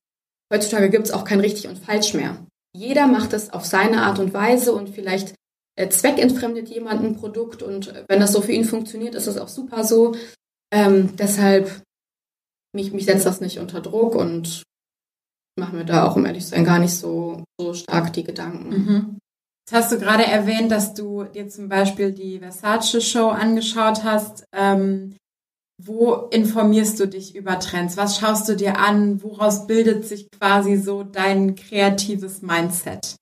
heutzutage 0.53 0.89
gibt 0.89 1.07
es 1.07 1.13
auch 1.13 1.23
kein 1.23 1.39
richtig 1.39 1.67
und 1.67 1.79
falsch 1.79 2.13
mehr. 2.13 2.45
Jeder 2.75 3.07
macht 3.07 3.33
es 3.33 3.51
auf 3.51 3.65
seine 3.65 4.03
Art 4.03 4.19
und 4.19 4.33
Weise 4.33 4.73
und 4.73 4.89
vielleicht 4.89 5.33
äh, 5.77 5.89
zweckentfremdet 5.89 6.67
jemand 6.67 7.03
ein 7.03 7.15
Produkt 7.15 7.63
und 7.63 7.93
wenn 8.09 8.19
das 8.19 8.33
so 8.33 8.41
für 8.41 8.51
ihn 8.51 8.65
funktioniert, 8.65 9.15
ist 9.15 9.27
das 9.27 9.37
auch 9.37 9.47
super 9.47 9.83
so. 9.83 10.15
Ähm, 10.71 11.15
deshalb, 11.15 11.81
mich, 12.73 12.91
mich 12.91 13.05
setzt 13.05 13.25
das 13.25 13.41
nicht 13.41 13.59
unter 13.59 13.81
Druck 13.81 14.15
und 14.15 14.63
mache 15.59 15.75
mir 15.75 15.85
da 15.85 16.07
auch, 16.07 16.15
um 16.15 16.25
ehrlich 16.25 16.43
zu 16.43 16.51
sein, 16.51 16.65
gar 16.65 16.79
nicht 16.79 16.93
so, 16.93 17.43
so 17.59 17.73
stark 17.73 18.13
die 18.13 18.23
Gedanken. 18.23 18.69
Mhm. 18.69 19.17
Jetzt 19.65 19.73
hast 19.73 19.91
du 19.91 19.99
gerade 19.99 20.25
erwähnt, 20.25 20.71
dass 20.71 20.93
du 20.93 21.25
dir 21.25 21.47
zum 21.47 21.69
Beispiel 21.69 22.11
die 22.11 22.39
Versace-Show 22.39 23.27
angeschaut 23.27 24.03
hast. 24.03 24.45
Ähm, 24.51 25.15
wo 25.81 26.13
informierst 26.31 26.99
du 26.99 27.07
dich 27.07 27.35
über 27.35 27.59
Trends? 27.59 27.95
Was 27.95 28.17
schaust 28.17 28.49
du 28.49 28.55
dir 28.55 28.77
an? 28.79 29.23
Woraus 29.23 29.65
bildet 29.65 30.05
sich 30.05 30.29
quasi 30.31 30.75
so 30.75 31.03
dein 31.03 31.55
kreatives 31.55 32.41
Mindset? 32.41 33.15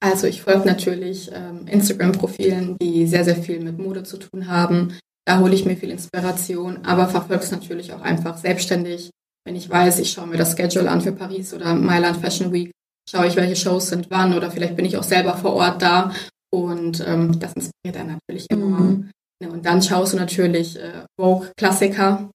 Also 0.00 0.26
ich 0.26 0.42
folge 0.42 0.66
natürlich 0.66 1.30
ähm, 1.32 1.66
Instagram-Profilen, 1.68 2.76
die 2.82 3.06
sehr, 3.06 3.24
sehr 3.24 3.36
viel 3.36 3.60
mit 3.60 3.78
Mode 3.78 4.02
zu 4.02 4.18
tun 4.18 4.48
haben. 4.48 4.98
Da 5.24 5.38
hole 5.38 5.54
ich 5.54 5.64
mir 5.64 5.76
viel 5.76 5.90
Inspiration, 5.90 6.84
aber 6.84 7.08
verfolge 7.08 7.44
es 7.44 7.50
natürlich 7.50 7.92
auch 7.92 8.00
einfach 8.00 8.36
selbstständig. 8.36 9.10
Wenn 9.44 9.56
ich 9.56 9.68
weiß, 9.68 9.98
ich 9.98 10.10
schaue 10.10 10.26
mir 10.26 10.36
das 10.36 10.56
Schedule 10.56 10.90
an 10.90 11.00
für 11.00 11.12
Paris 11.12 11.52
oder 11.54 11.74
Mailand 11.74 12.18
Fashion 12.18 12.52
Week, 12.52 12.72
schaue 13.08 13.26
ich, 13.26 13.36
welche 13.36 13.56
Shows 13.56 13.88
sind 13.88 14.10
wann 14.10 14.34
oder 14.34 14.50
vielleicht 14.50 14.76
bin 14.76 14.84
ich 14.84 14.96
auch 14.96 15.02
selber 15.02 15.36
vor 15.36 15.54
Ort 15.54 15.82
da 15.82 16.12
und 16.52 17.04
ähm, 17.06 17.38
das 17.38 17.52
inspiriert 17.54 17.96
einen 17.96 18.18
natürlich 18.18 18.50
immer. 18.50 18.80
Mhm. 18.80 19.10
Und 19.50 19.66
dann 19.66 19.82
schaust 19.82 20.12
du 20.12 20.16
natürlich 20.16 20.78
äh, 20.78 21.04
Vogue-Klassiker, 21.18 22.30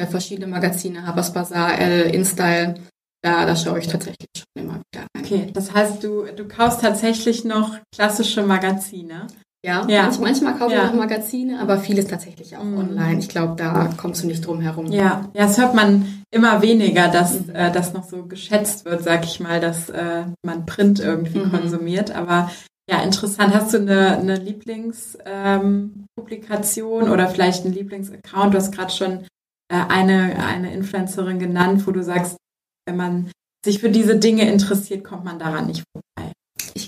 äh, 0.00 0.06
verschiedene 0.06 0.48
Magazine, 0.48 1.06
Habas 1.06 1.32
Bazaar, 1.32 1.78
Elle, 1.78 2.04
InStyle. 2.10 2.74
Da, 3.22 3.44
da 3.44 3.54
schaue 3.54 3.78
ich 3.78 3.86
tatsächlich 3.86 4.28
schon 4.36 4.64
immer 4.64 4.80
wieder 4.92 5.06
rein. 5.14 5.24
Okay, 5.24 5.50
das 5.52 5.72
heißt, 5.72 6.02
du, 6.02 6.24
du 6.24 6.48
kaufst 6.48 6.80
tatsächlich 6.80 7.44
noch 7.44 7.78
klassische 7.94 8.42
Magazine? 8.42 9.26
Ja, 9.64 9.86
ja. 9.88 10.04
Manch, 10.04 10.18
manchmal 10.20 10.56
kaufe 10.56 10.72
ja. 10.72 10.86
ich 10.86 10.90
noch 10.90 10.98
Magazine, 10.98 11.60
aber 11.60 11.78
vieles 11.78 12.06
tatsächlich 12.06 12.56
auch 12.56 12.64
mhm. 12.64 12.78
online. 12.78 13.18
Ich 13.18 13.28
glaube, 13.28 13.56
da 13.56 13.90
kommst 13.96 14.22
du 14.22 14.26
nicht 14.26 14.46
drum 14.46 14.62
herum. 14.62 14.86
Ja, 14.86 15.28
ja, 15.34 15.46
das 15.46 15.58
hört 15.58 15.74
man 15.74 16.24
immer 16.30 16.62
weniger, 16.62 17.08
dass 17.08 17.46
mhm. 17.46 17.54
äh, 17.54 17.70
das 17.70 17.92
noch 17.92 18.04
so 18.04 18.24
geschätzt 18.24 18.86
wird, 18.86 19.02
sag 19.02 19.24
ich 19.24 19.38
mal, 19.38 19.60
dass 19.60 19.90
äh, 19.90 20.24
man 20.42 20.64
Print 20.64 21.00
irgendwie 21.00 21.40
mhm. 21.40 21.50
konsumiert. 21.50 22.10
Aber 22.10 22.50
ja, 22.90 23.02
interessant. 23.02 23.54
Hast 23.54 23.74
du 23.74 23.78
eine, 23.78 24.16
eine 24.16 24.36
Lieblingspublikation 24.36 27.04
ähm, 27.04 27.12
oder 27.12 27.28
vielleicht 27.28 27.66
einen 27.66 27.74
Lieblingsaccount? 27.74 28.54
Du 28.54 28.58
hast 28.58 28.74
gerade 28.74 28.92
schon 28.92 29.26
äh, 29.70 29.84
eine, 29.88 30.42
eine 30.42 30.72
Influencerin 30.72 31.38
genannt, 31.38 31.86
wo 31.86 31.92
du 31.92 32.02
sagst, 32.02 32.38
wenn 32.86 32.96
man 32.96 33.30
sich 33.64 33.78
für 33.78 33.90
diese 33.90 34.16
Dinge 34.16 34.50
interessiert, 34.50 35.04
kommt 35.04 35.24
man 35.24 35.38
daran 35.38 35.66
nicht 35.66 35.84
vorbei. 35.92 36.29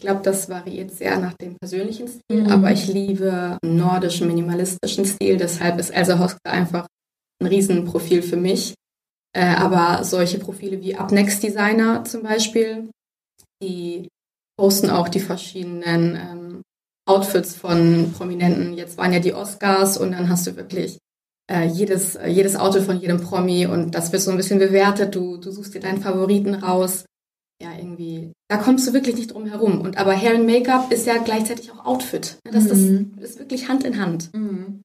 Ich 0.03 0.07
glaube, 0.09 0.23
das 0.25 0.49
variiert 0.49 0.91
sehr 0.91 1.17
nach 1.17 1.35
dem 1.35 1.55
persönlichen 1.61 2.09
Stil, 2.09 2.43
mhm. 2.43 2.49
aber 2.49 2.73
ich 2.73 2.89
liebe 2.89 3.57
nordischen, 3.65 4.27
minimalistischen 4.27 5.05
Stil. 5.05 5.37
Deshalb 5.37 5.79
ist 5.79 5.91
Elsa 5.91 6.19
Hoske 6.19 6.41
einfach 6.43 6.89
ein 7.41 7.47
Riesenprofil 7.47 8.21
für 8.23 8.37
mich. 8.37 8.75
Äh, 9.33 9.55
aber 9.55 10.03
solche 10.03 10.41
Profile 10.41 10.83
wie 10.83 10.97
Up 10.97 11.13
Next 11.13 11.41
Designer 11.45 12.03
zum 12.03 12.25
Beispiel, 12.25 12.91
die 13.63 14.09
posten 14.59 14.91
auch 14.91 15.09
die 15.09 15.21
verschiedenen 15.21 16.17
ähm, 16.17 16.63
Outfits 17.07 17.55
von 17.55 18.13
Prominenten. 18.13 18.75
Jetzt 18.75 18.99
waren 18.99 19.13
ja 19.13 19.21
die 19.21 19.35
Oscars 19.35 19.99
und 19.99 20.11
dann 20.11 20.29
hast 20.29 20.49
du 20.49 20.57
wirklich 20.57 20.99
äh, 21.49 21.65
jedes, 21.65 22.19
jedes 22.27 22.57
Outfit 22.57 22.83
von 22.83 22.99
jedem 22.99 23.21
Promi 23.21 23.67
und 23.67 23.95
das 23.95 24.11
wird 24.11 24.23
so 24.23 24.33
ein 24.33 24.37
bisschen 24.37 24.59
bewertet. 24.59 25.15
Du, 25.15 25.37
du 25.37 25.53
suchst 25.53 25.75
dir 25.75 25.81
deinen 25.81 26.03
Favoriten 26.03 26.55
raus. 26.55 27.05
Ja, 27.63 27.77
irgendwie, 27.77 28.33
da 28.49 28.57
kommst 28.57 28.89
du 28.89 28.93
wirklich 28.93 29.15
nicht 29.15 29.33
drum 29.33 29.47
herum. 29.47 29.81
Und 29.81 29.97
aber 29.97 30.17
Hair 30.17 30.35
and 30.35 30.47
Make-up 30.47 30.91
ist 30.93 31.07
ja 31.07 31.19
gleichzeitig 31.19 31.71
auch 31.71 31.85
Outfit. 31.85 32.39
Das, 32.43 32.65
mhm. 32.65 33.13
ist, 33.19 33.31
ist 33.31 33.39
wirklich 33.39 33.69
Hand 33.69 33.85
in 33.85 34.01
Hand. 34.01 34.31
Mhm. 34.35 34.83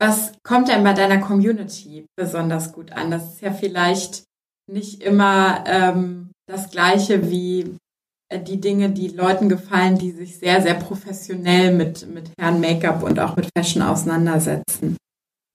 Was 0.00 0.32
kommt 0.44 0.68
denn 0.68 0.84
bei 0.84 0.92
deiner 0.92 1.18
Community 1.18 2.06
besonders 2.16 2.72
gut 2.72 2.92
an? 2.92 3.10
Das 3.10 3.34
ist 3.34 3.40
ja 3.40 3.52
vielleicht 3.52 4.22
nicht 4.70 5.02
immer 5.02 5.64
ähm, 5.66 6.30
das 6.46 6.70
Gleiche 6.70 7.32
wie 7.32 7.74
äh, 8.28 8.38
die 8.38 8.60
Dinge, 8.60 8.90
die 8.90 9.08
Leuten 9.08 9.48
gefallen, 9.48 9.98
die 9.98 10.12
sich 10.12 10.38
sehr, 10.38 10.62
sehr 10.62 10.74
professionell 10.74 11.74
mit, 11.74 12.06
mit 12.08 12.30
Herren 12.38 12.60
Make-up 12.60 13.02
und 13.02 13.18
auch 13.18 13.34
mit 13.34 13.48
Fashion 13.56 13.82
auseinandersetzen. 13.82 14.96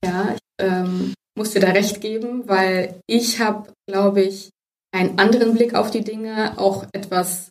Ja, 0.03 0.33
ich 0.33 0.41
ähm, 0.59 1.13
muss 1.37 1.51
dir 1.51 1.61
da 1.61 1.69
recht 1.69 2.01
geben, 2.01 2.43
weil 2.47 2.99
ich 3.07 3.39
habe, 3.39 3.71
glaube 3.87 4.23
ich, 4.23 4.49
einen 4.93 5.17
anderen 5.17 5.53
Blick 5.53 5.73
auf 5.73 5.91
die 5.91 6.03
Dinge, 6.03 6.57
auch 6.57 6.85
etwas, 6.93 7.49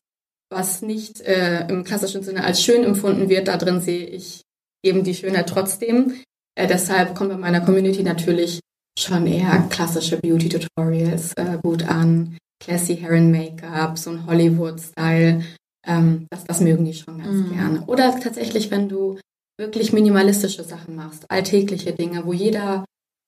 was 0.50 0.82
nicht 0.82 1.20
äh, 1.22 1.66
im 1.68 1.84
klassischen 1.84 2.22
Sinne 2.22 2.44
als 2.44 2.62
schön 2.62 2.84
empfunden 2.84 3.28
wird. 3.28 3.48
Da 3.48 3.56
drin 3.56 3.80
sehe 3.80 4.06
ich 4.06 4.42
eben 4.84 5.04
die 5.04 5.14
Schönheit 5.14 5.48
trotzdem. 5.48 6.14
Äh, 6.54 6.66
deshalb 6.66 7.14
kommen 7.14 7.30
bei 7.30 7.36
meiner 7.36 7.60
Community 7.60 8.02
natürlich 8.02 8.60
schon 8.98 9.26
eher 9.26 9.66
klassische 9.70 10.18
Beauty-Tutorials 10.18 11.32
äh, 11.34 11.58
gut 11.62 11.88
an 11.88 12.36
classy 12.62 12.96
Hair 12.96 13.12
and 13.12 13.32
Make-up, 13.32 13.98
so 13.98 14.10
ein 14.10 14.26
Hollywood-Style. 14.26 15.42
Ähm, 15.86 16.26
das, 16.30 16.44
das 16.44 16.60
mögen 16.60 16.84
die 16.84 16.94
schon 16.94 17.18
ganz 17.18 17.48
mhm. 17.48 17.54
gerne. 17.54 17.84
Oder 17.86 18.18
tatsächlich, 18.20 18.70
wenn 18.70 18.88
du 18.88 19.18
wirklich 19.58 19.92
minimalistische 19.92 20.62
Sachen 20.62 20.94
machst, 20.94 21.30
alltägliche 21.30 21.92
Dinge, 21.92 22.24
wo 22.24 22.32
jeder 22.32 22.84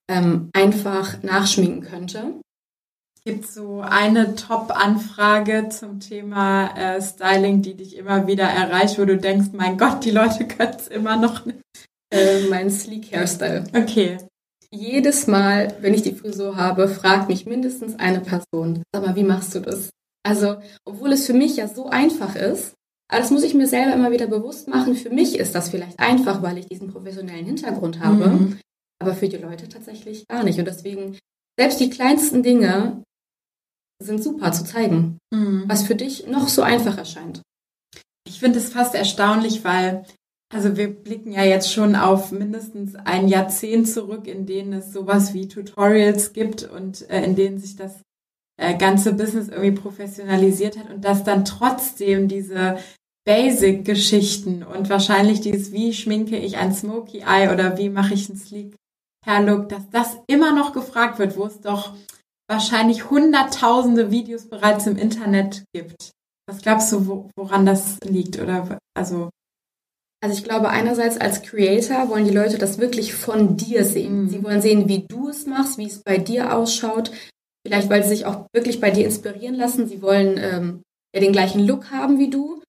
ähm, 0.08 0.50
einfach 0.52 1.22
nachschminken 1.22 1.82
könnte. 1.82 2.34
Gibt 3.26 3.46
so 3.46 3.80
eine 3.80 4.34
Top-Anfrage 4.34 5.70
zum 5.70 5.98
Thema 5.98 6.76
äh, 6.76 7.00
Styling, 7.00 7.62
die 7.62 7.74
dich 7.74 7.96
immer 7.96 8.26
wieder 8.26 8.44
erreicht, 8.44 8.98
wo 8.98 9.04
du 9.06 9.16
denkst, 9.16 9.48
mein 9.52 9.78
Gott, 9.78 10.04
die 10.04 10.10
Leute 10.10 10.46
können 10.48 10.76
es 10.78 10.88
immer 10.88 11.16
noch 11.16 11.46
nicht? 11.46 11.60
Äh, 12.12 12.48
mein 12.48 12.70
Sleek 12.70 13.12
Hairstyle. 13.12 13.64
Okay 13.74 14.18
jedes 14.74 15.26
Mal, 15.26 15.74
wenn 15.80 15.94
ich 15.94 16.02
die 16.02 16.14
Frisur 16.14 16.56
habe, 16.56 16.88
fragt 16.88 17.28
mich 17.28 17.46
mindestens 17.46 17.98
eine 17.98 18.20
Person, 18.20 18.82
sag 18.92 19.06
mal, 19.06 19.16
wie 19.16 19.24
machst 19.24 19.54
du 19.54 19.60
das? 19.60 19.90
Also, 20.26 20.56
obwohl 20.84 21.12
es 21.12 21.26
für 21.26 21.34
mich 21.34 21.56
ja 21.56 21.68
so 21.68 21.86
einfach 21.86 22.34
ist, 22.34 22.74
aber 23.08 23.20
das 23.20 23.30
muss 23.30 23.42
ich 23.42 23.54
mir 23.54 23.66
selber 23.66 23.94
immer 23.94 24.10
wieder 24.10 24.26
bewusst 24.26 24.66
machen. 24.66 24.94
Für 24.94 25.10
mich 25.10 25.38
ist 25.38 25.54
das 25.54 25.68
vielleicht 25.68 26.00
einfach, 26.00 26.42
weil 26.42 26.58
ich 26.58 26.66
diesen 26.66 26.90
professionellen 26.90 27.44
Hintergrund 27.44 28.00
habe, 28.00 28.28
mhm. 28.28 28.58
aber 28.98 29.14
für 29.14 29.28
die 29.28 29.36
Leute 29.36 29.68
tatsächlich 29.68 30.26
gar 30.26 30.42
nicht. 30.42 30.58
Und 30.58 30.66
deswegen, 30.66 31.18
selbst 31.58 31.80
die 31.80 31.90
kleinsten 31.90 32.42
Dinge 32.42 33.02
sind 34.02 34.22
super 34.22 34.52
zu 34.52 34.64
zeigen, 34.64 35.18
mhm. 35.30 35.64
was 35.66 35.84
für 35.84 35.94
dich 35.94 36.26
noch 36.26 36.48
so 36.48 36.62
einfach 36.62 36.98
erscheint. 36.98 37.42
Ich 38.26 38.40
finde 38.40 38.58
es 38.58 38.70
fast 38.70 38.94
erstaunlich, 38.94 39.64
weil 39.64 40.04
also 40.52 40.76
wir 40.76 40.88
blicken 40.88 41.32
ja 41.32 41.42
jetzt 41.42 41.72
schon 41.72 41.96
auf 41.96 42.30
mindestens 42.30 42.94
ein 42.94 43.26
Jahrzehnt 43.26 43.88
zurück, 43.88 44.28
in 44.28 44.46
denen 44.46 44.74
es 44.74 44.92
sowas 44.92 45.34
wie 45.34 45.48
Tutorials 45.48 46.32
gibt 46.32 46.62
und 46.62 47.08
äh, 47.10 47.24
in 47.24 47.34
denen 47.34 47.58
sich 47.58 47.76
das 47.76 48.02
äh, 48.56 48.76
ganze 48.76 49.14
Business 49.14 49.48
irgendwie 49.48 49.72
professionalisiert 49.72 50.78
hat 50.78 50.90
und 50.90 51.04
dass 51.04 51.24
dann 51.24 51.44
trotzdem 51.44 52.28
diese 52.28 52.78
Basic-Geschichten 53.26 54.62
und 54.62 54.90
wahrscheinlich 54.90 55.40
dieses, 55.40 55.72
wie 55.72 55.92
schminke 55.92 56.36
ich 56.36 56.56
ein 56.56 56.74
Smoky 56.74 57.24
Eye 57.26 57.52
oder 57.52 57.76
wie 57.78 57.88
mache 57.88 58.14
ich 58.14 58.28
einen 58.28 58.38
Sleek 58.38 58.76
Hair 59.26 59.42
Look, 59.42 59.70
dass 59.70 59.88
das 59.90 60.18
immer 60.26 60.54
noch 60.54 60.72
gefragt 60.72 61.18
wird, 61.18 61.36
wo 61.36 61.46
es 61.46 61.60
doch 61.60 61.94
wahrscheinlich 62.48 63.10
hunderttausende 63.10 64.10
Videos 64.10 64.48
bereits 64.48 64.86
im 64.86 64.96
Internet 64.96 65.64
gibt. 65.72 66.10
Was 66.46 66.60
glaubst 66.60 66.92
du, 66.92 67.30
woran 67.36 67.64
das 67.64 67.98
liegt? 68.04 68.38
Oder 68.38 68.78
also 68.94 69.30
also 70.24 70.38
ich 70.38 70.44
glaube, 70.44 70.70
einerseits 70.70 71.18
als 71.18 71.42
Creator 71.42 72.08
wollen 72.08 72.24
die 72.24 72.32
Leute 72.32 72.56
das 72.56 72.78
wirklich 72.78 73.12
von 73.12 73.58
dir 73.58 73.84
sehen. 73.84 74.22
Mhm. 74.22 74.28
Sie 74.30 74.42
wollen 74.42 74.62
sehen, 74.62 74.88
wie 74.88 75.04
du 75.06 75.28
es 75.28 75.44
machst, 75.44 75.76
wie 75.76 75.84
es 75.84 76.00
bei 76.02 76.16
dir 76.16 76.54
ausschaut. 76.54 77.12
Vielleicht, 77.62 77.90
weil 77.90 78.02
sie 78.02 78.08
sich 78.08 78.24
auch 78.24 78.46
wirklich 78.54 78.80
bei 78.80 78.90
dir 78.90 79.04
inspirieren 79.04 79.54
lassen. 79.54 79.86
Sie 79.86 80.00
wollen 80.00 80.38
ähm, 80.38 80.82
ja 81.14 81.20
den 81.20 81.32
gleichen 81.32 81.66
Look 81.66 81.90
haben 81.90 82.18
wie 82.18 82.30
du. 82.30 82.62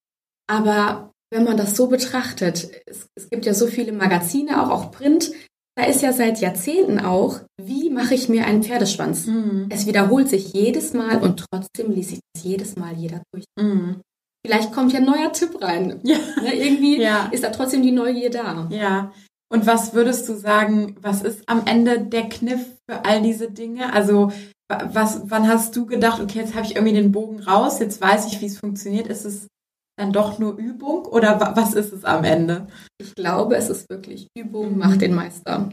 Aber 0.48 1.12
wenn 1.32 1.46
man 1.46 1.56
das 1.56 1.78
so 1.78 1.88
betrachtet, 1.88 2.70
es, 2.88 3.08
es 3.16 3.30
gibt 3.30 3.46
ja 3.46 3.54
so 3.54 3.68
viele 3.68 3.94
Magazine, 3.94 4.62
auch, 4.62 4.70
auch 4.70 4.92
Print, 4.92 5.32
da 5.78 5.86
ist 5.86 6.02
ja 6.02 6.14
seit 6.14 6.40
Jahrzehnten 6.40 7.00
auch, 7.00 7.42
wie 7.62 7.90
mache 7.90 8.16
ich 8.16 8.30
mir 8.30 8.46
einen 8.46 8.64
Pferdeschwanz? 8.64 9.28
Mhm. 9.28 9.68
Es 9.70 9.86
wiederholt 9.86 10.30
sich 10.30 10.54
jedes 10.54 10.94
Mal 10.94 11.22
und 11.22 11.46
trotzdem 11.52 11.92
liest 11.92 12.12
sich 12.12 12.20
das 12.34 12.44
jedes 12.44 12.76
Mal 12.76 12.94
jeder 12.96 13.22
durch. 13.34 13.46
Mhm 13.60 14.02
vielleicht 14.46 14.72
kommt 14.72 14.94
ja 14.94 15.00
ein 15.00 15.06
neuer 15.06 15.32
Tipp 15.32 15.62
rein. 15.62 16.00
Ja. 16.04 16.18
Ne, 16.42 16.54
irgendwie 16.54 17.02
ja. 17.02 17.28
ist 17.32 17.44
da 17.44 17.50
trotzdem 17.50 17.82
die 17.82 17.92
Neugier 17.92 18.30
da. 18.30 18.68
Ja. 18.70 19.12
Und 19.52 19.66
was 19.66 19.94
würdest 19.94 20.28
du 20.30 20.34
sagen, 20.34 20.96
was 21.02 21.22
ist 21.22 21.48
am 21.48 21.66
Ende 21.66 22.00
der 22.00 22.30
Kniff 22.30 22.62
für 22.90 23.06
all 23.06 23.22
diese 23.22 23.50
Dinge? 23.50 23.94
Also 23.94 24.32
was, 24.68 25.22
wann 25.26 25.48
hast 25.48 25.76
du 25.76 25.86
gedacht, 25.86 26.22
okay, 26.22 26.40
jetzt 26.40 26.56
habe 26.56 26.66
ich 26.66 26.76
irgendwie 26.76 26.94
den 26.94 27.12
Bogen 27.12 27.40
raus, 27.40 27.80
jetzt 27.80 28.02
weiß 28.02 28.28
ich, 28.28 28.42
wie 28.42 28.48
es 28.48 28.58
funktioniert. 28.58 29.08
Ist 29.08 29.26
es 29.26 29.48
dann 29.98 30.12
doch 30.12 30.40
nur 30.40 30.58
Übung 30.58 31.06
oder 31.06 31.54
was 31.56 31.74
ist 31.74 31.94
es 31.94 32.04
am 32.04 32.24
Ende? 32.24 32.68
Ich 33.00 33.16
glaube, 33.16 33.56
es 33.56 33.70
ist 33.70 33.90
wirklich 33.90 34.28
Übung 34.38 34.78
macht 34.78 35.02
den 35.02 35.14
Meister. 35.14 35.70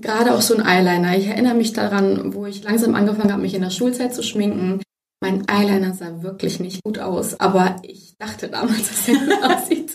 Gerade 0.00 0.34
auch 0.34 0.40
so 0.40 0.56
ein 0.56 0.66
Eyeliner. 0.66 1.16
Ich 1.16 1.26
erinnere 1.26 1.54
mich 1.54 1.72
daran, 1.72 2.34
wo 2.34 2.46
ich 2.46 2.64
langsam 2.64 2.94
angefangen 2.94 3.30
habe, 3.30 3.42
mich 3.42 3.54
in 3.54 3.62
der 3.62 3.70
Schulzeit 3.70 4.14
zu 4.14 4.22
schminken. 4.22 4.82
Mein 5.22 5.46
Eyeliner 5.48 5.94
sah 5.94 6.22
wirklich 6.22 6.58
nicht 6.60 6.82
gut 6.82 6.98
aus, 6.98 7.38
aber 7.38 7.76
ich 7.82 8.14
dachte 8.18 8.48
damals, 8.48 8.88
dass 8.88 9.08
er 9.08 9.14
gut 9.14 9.44
aussieht. 9.44 9.92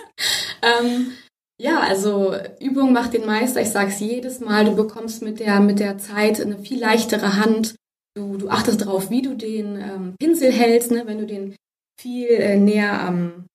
ähm, 0.61 1.11
ja, 1.59 1.79
also 1.79 2.35
Übung 2.61 2.93
macht 2.93 3.13
den 3.13 3.25
Meister. 3.25 3.61
Ich 3.61 3.69
sage 3.69 3.89
es 3.89 3.99
jedes 3.99 4.39
Mal. 4.39 4.65
Du 4.65 4.75
bekommst 4.75 5.23
mit 5.23 5.39
der, 5.39 5.59
mit 5.59 5.79
der 5.79 5.97
Zeit 5.97 6.39
eine 6.39 6.59
viel 6.59 6.79
leichtere 6.79 7.37
Hand. 7.37 7.75
Du, 8.15 8.37
du 8.37 8.49
achtest 8.49 8.81
darauf, 8.81 9.09
wie 9.09 9.23
du 9.23 9.35
den 9.35 9.75
ähm, 9.75 10.15
Pinsel 10.19 10.51
hältst. 10.51 10.91
Ne? 10.91 11.03
Wenn 11.05 11.17
du 11.17 11.25
den 11.25 11.55
viel 11.99 12.29
äh, 12.29 12.57
näher 12.57 13.01
am, 13.01 13.47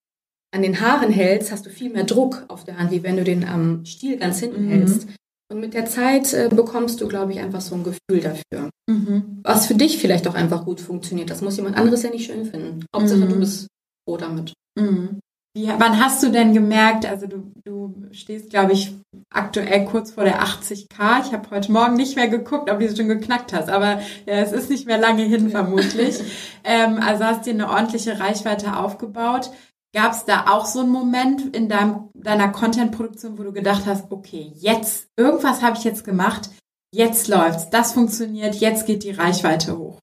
an 0.52 0.62
den 0.62 0.80
Haaren 0.80 1.11
hältst, 1.11 1.50
hast 1.50 1.66
du 1.66 1.71
viel 1.71 1.90
mehr 1.90 2.04
Druck 2.04 2.44
auf 2.49 2.64
der 2.64 2.78
Hand, 2.78 2.90
wie 2.90 3.02
wenn 3.02 3.16
du 3.16 3.25
den 3.25 3.44
am 3.44 3.85
Stiel 3.85 4.18
ganz 4.18 4.38
hinten 4.38 4.66
mhm. 4.66 4.71
hältst. 4.71 5.09
Und 5.50 5.61
mit 5.61 5.75
der 5.75 5.87
Zeit 5.87 6.32
äh, 6.32 6.49
bekommst 6.50 7.00
du, 7.00 7.09
glaube 7.09 7.32
ich, 7.32 7.40
einfach 7.40 7.61
so 7.61 7.75
ein 7.75 7.85
Gefühl 7.85 8.23
dafür. 8.23 8.71
Mhm. 8.88 9.40
Was 9.42 9.66
für 9.66 9.75
dich 9.75 9.99
vielleicht 9.99 10.26
auch 10.26 10.35
einfach 10.35 10.64
gut 10.64 10.80
funktioniert. 10.80 11.30
Das 11.30 11.42
muss 11.42 11.56
jemand 11.56 11.76
anderes 11.76 12.02
ja 12.02 12.11
nicht 12.11 12.26
schön 12.26 12.47
finden. 12.47 12.87
Hauptsache, 12.94 13.21
mhm. 13.21 13.28
du 13.28 13.38
bist 13.40 13.66
froh 14.06 14.16
damit. 14.16 14.54
Mhm. 14.78 15.21
Wie, 15.54 15.68
wann 15.68 16.02
hast 16.02 16.23
du 16.23 16.30
denn 16.30 16.54
gemerkt, 16.54 17.04
also 17.04 17.26
du, 17.26 17.52
du 17.66 17.94
stehst, 18.12 18.49
glaube 18.49 18.73
ich, 18.73 18.94
aktuell 19.30 19.85
kurz 19.85 20.12
vor 20.12 20.25
der 20.25 20.42
80k. 20.42 21.26
Ich 21.26 21.32
habe 21.35 21.50
heute 21.50 21.71
Morgen 21.71 21.94
nicht 21.94 22.16
mehr 22.16 22.28
geguckt, 22.28 22.71
ob 22.71 22.78
du 22.78 22.87
es 22.87 22.97
schon 22.97 23.09
geknackt 23.09 23.52
hast, 23.52 23.68
aber 23.68 24.00
ja, 24.25 24.37
es 24.37 24.52
ist 24.52 24.71
nicht 24.71 24.87
mehr 24.87 24.97
lange 24.97 25.25
hin, 25.25 25.50
vermutlich. 25.50 26.21
ähm, 26.64 27.00
also 27.02 27.25
hast 27.25 27.44
dir 27.44 27.52
eine 27.52 27.68
ordentliche 27.68 28.18
Reichweite 28.18 28.78
aufgebaut. 28.78 29.50
Gab 29.95 30.13
es 30.13 30.25
da 30.25 30.47
auch 30.49 30.65
so 30.65 30.81
einen 30.81 30.91
Moment 30.91 31.55
in 31.55 31.69
deinem, 31.69 32.09
deiner 32.15 32.49
Content-Produktion, 32.49 33.39
wo 33.39 33.43
du 33.43 33.53
gedacht 33.53 33.85
hast, 33.85 34.11
okay, 34.11 34.53
jetzt, 34.57 35.09
irgendwas 35.19 35.61
habe 35.61 35.77
ich 35.77 35.85
jetzt 35.85 36.05
gemacht, 36.05 36.49
jetzt 36.95 37.29
läuft's, 37.29 37.69
das 37.69 37.93
funktioniert, 37.93 38.55
jetzt 38.55 38.87
geht 38.87 39.05
die 39.05 39.11
Reichweite 39.11 39.77
hoch? 39.77 39.99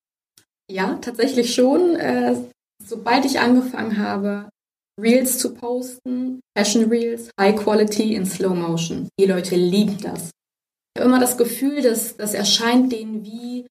Ja, 0.70 1.00
tatsächlich 1.02 1.56
schon. 1.56 1.96
Äh, 1.96 2.36
sobald 2.86 3.26
ich 3.26 3.40
angefangen 3.40 3.98
habe, 3.98 4.50
Reels 5.02 5.40
zu 5.40 5.54
posten, 5.54 6.42
Fashion 6.56 6.86
Reels, 6.90 7.32
High 7.40 7.56
Quality 7.56 8.16
in 8.16 8.26
Slow 8.26 8.54
Motion. 8.54 9.10
Die 9.20 9.26
Leute 9.26 9.56
lieben 9.56 9.98
das. 10.02 10.30
Ich 10.94 11.02
habe 11.02 11.10
immer 11.10 11.20
das 11.20 11.38
Gefühl, 11.38 11.82
dass 11.82 12.18
das 12.18 12.34
erscheint 12.34 12.92
denen 12.92 13.24
wie 13.24 13.66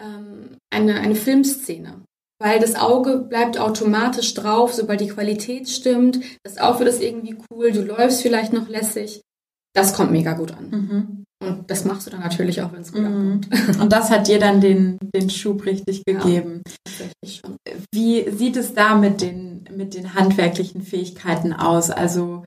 ähm, 0.00 0.58
eine, 0.70 1.00
eine 1.00 1.14
Filmszene. 1.14 2.04
Weil 2.38 2.60
das 2.60 2.74
Auge 2.74 3.18
bleibt 3.18 3.58
automatisch 3.58 4.34
drauf, 4.34 4.74
sobald 4.74 5.00
die 5.00 5.08
Qualität 5.08 5.68
stimmt. 5.68 6.20
Das 6.42 6.58
Outfit 6.58 6.88
ist 6.88 7.02
irgendwie 7.02 7.36
cool, 7.50 7.72
du 7.72 7.82
läufst 7.82 8.20
vielleicht 8.20 8.52
noch 8.52 8.68
lässig. 8.68 9.22
Das 9.74 9.94
kommt 9.94 10.10
mega 10.10 10.34
gut 10.34 10.52
an. 10.52 10.70
Mhm. 10.70 11.24
Und 11.42 11.70
das 11.70 11.84
machst 11.84 12.06
du 12.06 12.10
dann 12.10 12.20
natürlich 12.20 12.62
auch, 12.62 12.72
wenn 12.72 12.80
es 12.80 12.92
gut 12.92 13.02
mhm. 13.02 13.06
ankommt. 13.06 13.80
Und 13.80 13.92
das 13.92 14.10
hat 14.10 14.26
dir 14.26 14.38
dann 14.38 14.60
den, 14.60 14.98
den 15.14 15.30
Schub 15.30 15.66
richtig 15.66 16.04
gegeben. 16.04 16.62
Ja. 17.22 17.50
Wie 17.92 18.30
sieht 18.30 18.56
es 18.56 18.74
da 18.74 18.94
mit 18.94 19.20
den, 19.20 19.68
mit 19.74 19.94
den 19.94 20.14
handwerklichen 20.14 20.82
Fähigkeiten 20.82 21.52
aus? 21.52 21.90
Also 21.90 22.44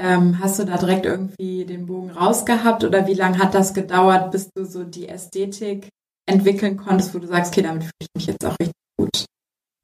ähm, 0.00 0.40
hast 0.40 0.58
du 0.58 0.64
da 0.64 0.76
direkt 0.76 1.06
irgendwie 1.06 1.64
den 1.64 1.86
Bogen 1.86 2.10
rausgehabt 2.10 2.82
oder 2.82 3.06
wie 3.06 3.14
lange 3.14 3.38
hat 3.38 3.54
das 3.54 3.74
gedauert, 3.74 4.32
bis 4.32 4.50
du 4.54 4.64
so 4.64 4.82
die 4.82 5.08
Ästhetik 5.08 5.88
entwickeln 6.28 6.76
konntest, 6.76 7.14
wo 7.14 7.20
du 7.20 7.28
sagst, 7.28 7.52
okay, 7.52 7.62
damit 7.62 7.84
fühle 7.84 7.92
ich 8.00 8.08
mich 8.16 8.26
jetzt 8.26 8.44
auch 8.44 8.56
richtig 8.60 8.81
gut? 9.02 9.24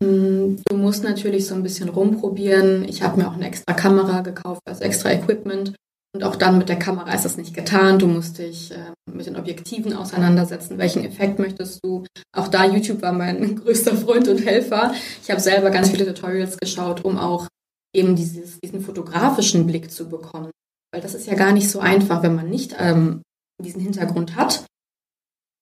Mm, 0.03 0.57
du 0.65 0.77
musst 0.77 1.05
natürlich 1.05 1.47
so 1.47 1.55
ein 1.55 1.63
bisschen 1.63 1.89
rumprobieren. 1.89 2.85
Ich 2.89 3.03
habe 3.03 3.21
mir 3.21 3.29
auch 3.29 3.35
eine 3.35 3.47
extra 3.47 3.75
Kamera 3.75 4.21
gekauft, 4.21 4.63
also 4.67 4.83
extra 4.83 5.11
Equipment 5.11 5.75
und 6.15 6.25
auch 6.25 6.37
dann 6.37 6.59
mit 6.59 6.69
der 6.69 6.79
Kamera 6.79 7.13
ist 7.13 7.25
das 7.25 7.37
nicht 7.37 7.55
getan. 7.55 7.99
Du 7.99 8.07
musst 8.07 8.39
dich 8.39 8.73
äh, 8.73 8.93
mit 9.11 9.27
den 9.27 9.37
Objektiven 9.37 9.93
auseinandersetzen. 9.93 10.79
Welchen 10.79 11.05
Effekt 11.05 11.39
möchtest 11.39 11.85
du? 11.85 12.05
Auch 12.33 12.49
da 12.49 12.65
YouTube 12.65 13.03
war 13.03 13.13
mein 13.13 13.57
größter 13.63 13.97
Freund 13.97 14.27
und 14.29 14.45
Helfer. 14.45 14.95
Ich 15.23 15.31
habe 15.31 15.41
selber 15.41 15.71
ganz 15.71 15.91
viele 15.91 16.07
Tutorials 16.07 16.57
geschaut, 16.57 17.05
um 17.05 17.19
auch 17.19 17.47
eben 17.95 18.17
dieses, 18.17 18.59
diesen 18.61 18.81
fotografischen 18.81 19.67
Blick 19.67 19.91
zu 19.91 20.09
bekommen. 20.09 20.51
Weil 20.93 21.03
das 21.03 21.15
ist 21.15 21.27
ja 21.27 21.35
gar 21.35 21.53
nicht 21.53 21.71
so 21.71 21.81
einfach, 21.81 22.23
wenn 22.23 22.35
man 22.35 22.49
nicht 22.49 22.75
ähm, 22.79 23.23
diesen 23.63 23.83
Hintergrund 23.83 24.37
hat. 24.37 24.65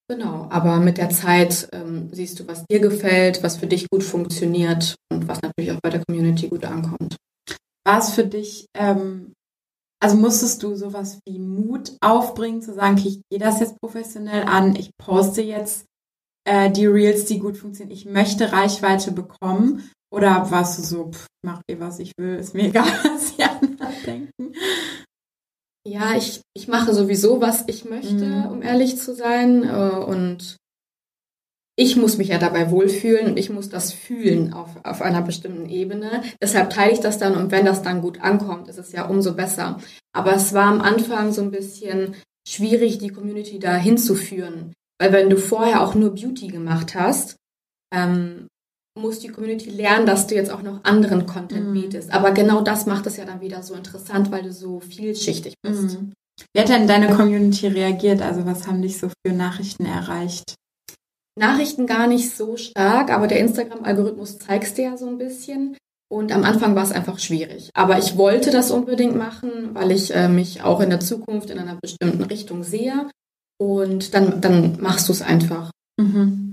Genau, 0.09 0.47
aber 0.51 0.79
mit 0.79 0.99
der 0.99 1.11
Zeit 1.11 1.69
ähm, 1.73 2.09
siehst 2.13 2.39
du, 2.39 2.47
was 2.47 2.65
dir 2.67 2.79
gefällt, 2.79 3.43
was 3.43 3.57
für 3.57 3.67
dich 3.67 3.89
gut 3.91 4.05
funktioniert 4.05 4.95
und 5.13 5.27
was 5.27 5.43
natürlich 5.43 5.73
auch 5.73 5.81
bei 5.83 5.91
der 5.91 6.03
Community 6.07 6.49
gut 6.49 6.65
ankommt. 6.65 7.17
War 7.85 7.99
es 7.99 8.11
für 8.11 8.25
dich 8.25 8.67
ähm, 8.75 9.33
also 10.03 10.17
musstest 10.17 10.63
du 10.63 10.77
sowas 10.77 11.19
wie 11.27 11.39
Mut 11.39 11.97
aufbringen, 12.01 12.63
zu 12.63 12.75
sagen, 12.75 12.99
okay, 12.99 13.09
ich 13.09 13.21
gehe 13.31 13.39
das 13.39 13.61
jetzt 13.61 13.81
professionell 13.81 14.45
an, 14.45 14.77
ich 14.77 14.91
poste 14.99 15.43
jetzt 15.43 15.87
äh, 16.45 16.71
die 16.71 16.87
Reels, 16.87 17.25
die 17.25 17.39
gut 17.39 17.57
funktionieren, 17.57 17.97
ich 17.97 18.05
möchte 18.05 18.53
Reichweite 18.53 19.13
bekommen? 19.13 19.91
Oder 20.15 20.51
warst 20.51 20.79
du 20.79 20.83
so, 20.83 21.11
pff, 21.11 21.27
mach 21.45 21.61
eh, 21.69 21.81
was 21.81 21.99
ich 21.99 22.13
will, 22.19 22.37
ist 22.37 22.55
mir 22.55 22.65
egal, 22.69 22.85
was 22.85 23.37
die 23.37 23.45
anderen 23.45 24.03
denken? 24.05 24.55
Ja, 25.87 26.17
ich, 26.17 26.41
ich 26.53 26.67
mache 26.67 26.93
sowieso, 26.93 27.41
was 27.41 27.65
ich 27.69 27.85
möchte, 27.85 28.27
mhm. 28.27 28.47
um 28.47 28.63
ehrlich 28.63 28.99
zu 28.99 29.15
sein. 29.15 29.63
Äh, 29.63 29.97
und 30.05 30.57
ich 31.77 31.97
muss 31.97 32.19
mich 32.19 32.29
ja 32.29 32.39
dabei 32.39 32.73
wohlfühlen 32.73 33.27
und 33.27 33.39
ich 33.39 33.51
muss 33.51 33.69
das 33.69 33.93
fühlen 33.93 34.53
auf, 34.53 34.71
auf 34.83 35.01
einer 35.01 35.23
bestimmten 35.23 35.69
Ebene. 35.69 36.25
Deshalb 36.43 36.71
teile 36.71 36.93
ich 36.93 36.99
das 36.99 37.19
dann 37.19 37.37
und 37.37 37.53
wenn 37.53 37.65
das 37.65 37.83
dann 37.83 38.03
gut 38.03 38.21
ankommt, 38.21 38.67
ist 38.67 38.79
es 38.79 38.91
ja 38.91 39.07
umso 39.07 39.35
besser. 39.35 39.79
Aber 40.13 40.35
es 40.35 40.53
war 40.53 40.67
am 40.67 40.81
Anfang 40.81 41.33
so 41.33 41.43
ein 41.43 41.53
bisschen 41.53 42.17
schwierig, 42.49 42.99
die 42.99 43.11
Community 43.11 43.61
da 43.61 43.77
hinzuführen. 43.77 44.73
Weil 44.99 45.13
wenn 45.13 45.31
du 45.31 45.37
vorher 45.37 45.83
auch 45.83 45.95
nur 45.95 46.15
Beauty 46.15 46.49
gemacht 46.49 46.97
hast, 46.97 47.37
ähm, 47.95 48.49
muss 48.97 49.21
die 49.21 49.29
Community 49.29 49.71
lernen, 49.71 50.07
dass 50.07 50.27
du 50.27 50.35
jetzt 50.35 50.51
auch 50.51 50.63
noch 50.63 50.83
anderen 50.85 51.27
Content 51.27 51.69
mhm. 51.69 51.75
bietest. 51.75 52.13
Aber 52.13 52.33
genau 52.33 52.63
das 52.63 52.87
macht 52.87 53.07
es 53.07 53.17
ja 53.17 53.25
dann 53.25 53.41
wieder 53.41 53.63
so 53.63 53.75
interessant, 53.75 54.31
weil 54.31 54.43
du 54.43 54.53
so 54.53 54.81
vielschichtig 54.81 55.55
bist. 55.63 56.01
Mhm. 56.01 56.13
Wie 56.53 56.61
hat 56.61 56.69
denn 56.69 56.87
deine 56.87 57.15
Community 57.15 57.67
reagiert? 57.67 58.23
Also 58.23 58.45
was 58.47 58.67
haben 58.67 58.83
dich 58.83 58.99
so 58.99 59.09
für 59.09 59.33
Nachrichten 59.33 59.87
erreicht? 59.87 60.55
Nachrichten 61.39 61.87
gar 61.87 62.07
nicht 62.07 62.35
so 62.35 62.57
stark, 62.57 63.11
aber 63.11 63.27
der 63.27 63.41
Instagram-Algorithmus 63.41 64.39
zeigst 64.39 64.79
dir 64.79 64.85
ja 64.85 64.97
so 64.97 65.07
ein 65.07 65.19
bisschen. 65.19 65.77
Und 66.09 66.33
am 66.33 66.45
Anfang 66.45 66.75
war 66.75 66.85
es 66.85 66.93
einfach 66.93 67.19
schwierig. 67.19 67.71
Aber 67.75 67.99
ich 67.99 68.17
wollte 68.17 68.51
das 68.51 68.71
unbedingt 68.71 69.17
machen, 69.17 69.75
weil 69.75 69.91
ich 69.91 70.15
äh, 70.15 70.29
mich 70.29 70.63
auch 70.63 70.81
in 70.81 70.91
der 70.91 71.01
Zukunft 71.01 71.51
in 71.51 71.59
einer 71.59 71.79
bestimmten 71.83 72.23
Richtung 72.23 72.63
sehe. 72.63 73.11
Und 73.59 74.15
dann, 74.15 74.41
dann 74.41 74.81
machst 74.81 75.09
du 75.09 75.13
es 75.13 75.23
einfach. 75.23 75.71
Mhm. 76.01 76.46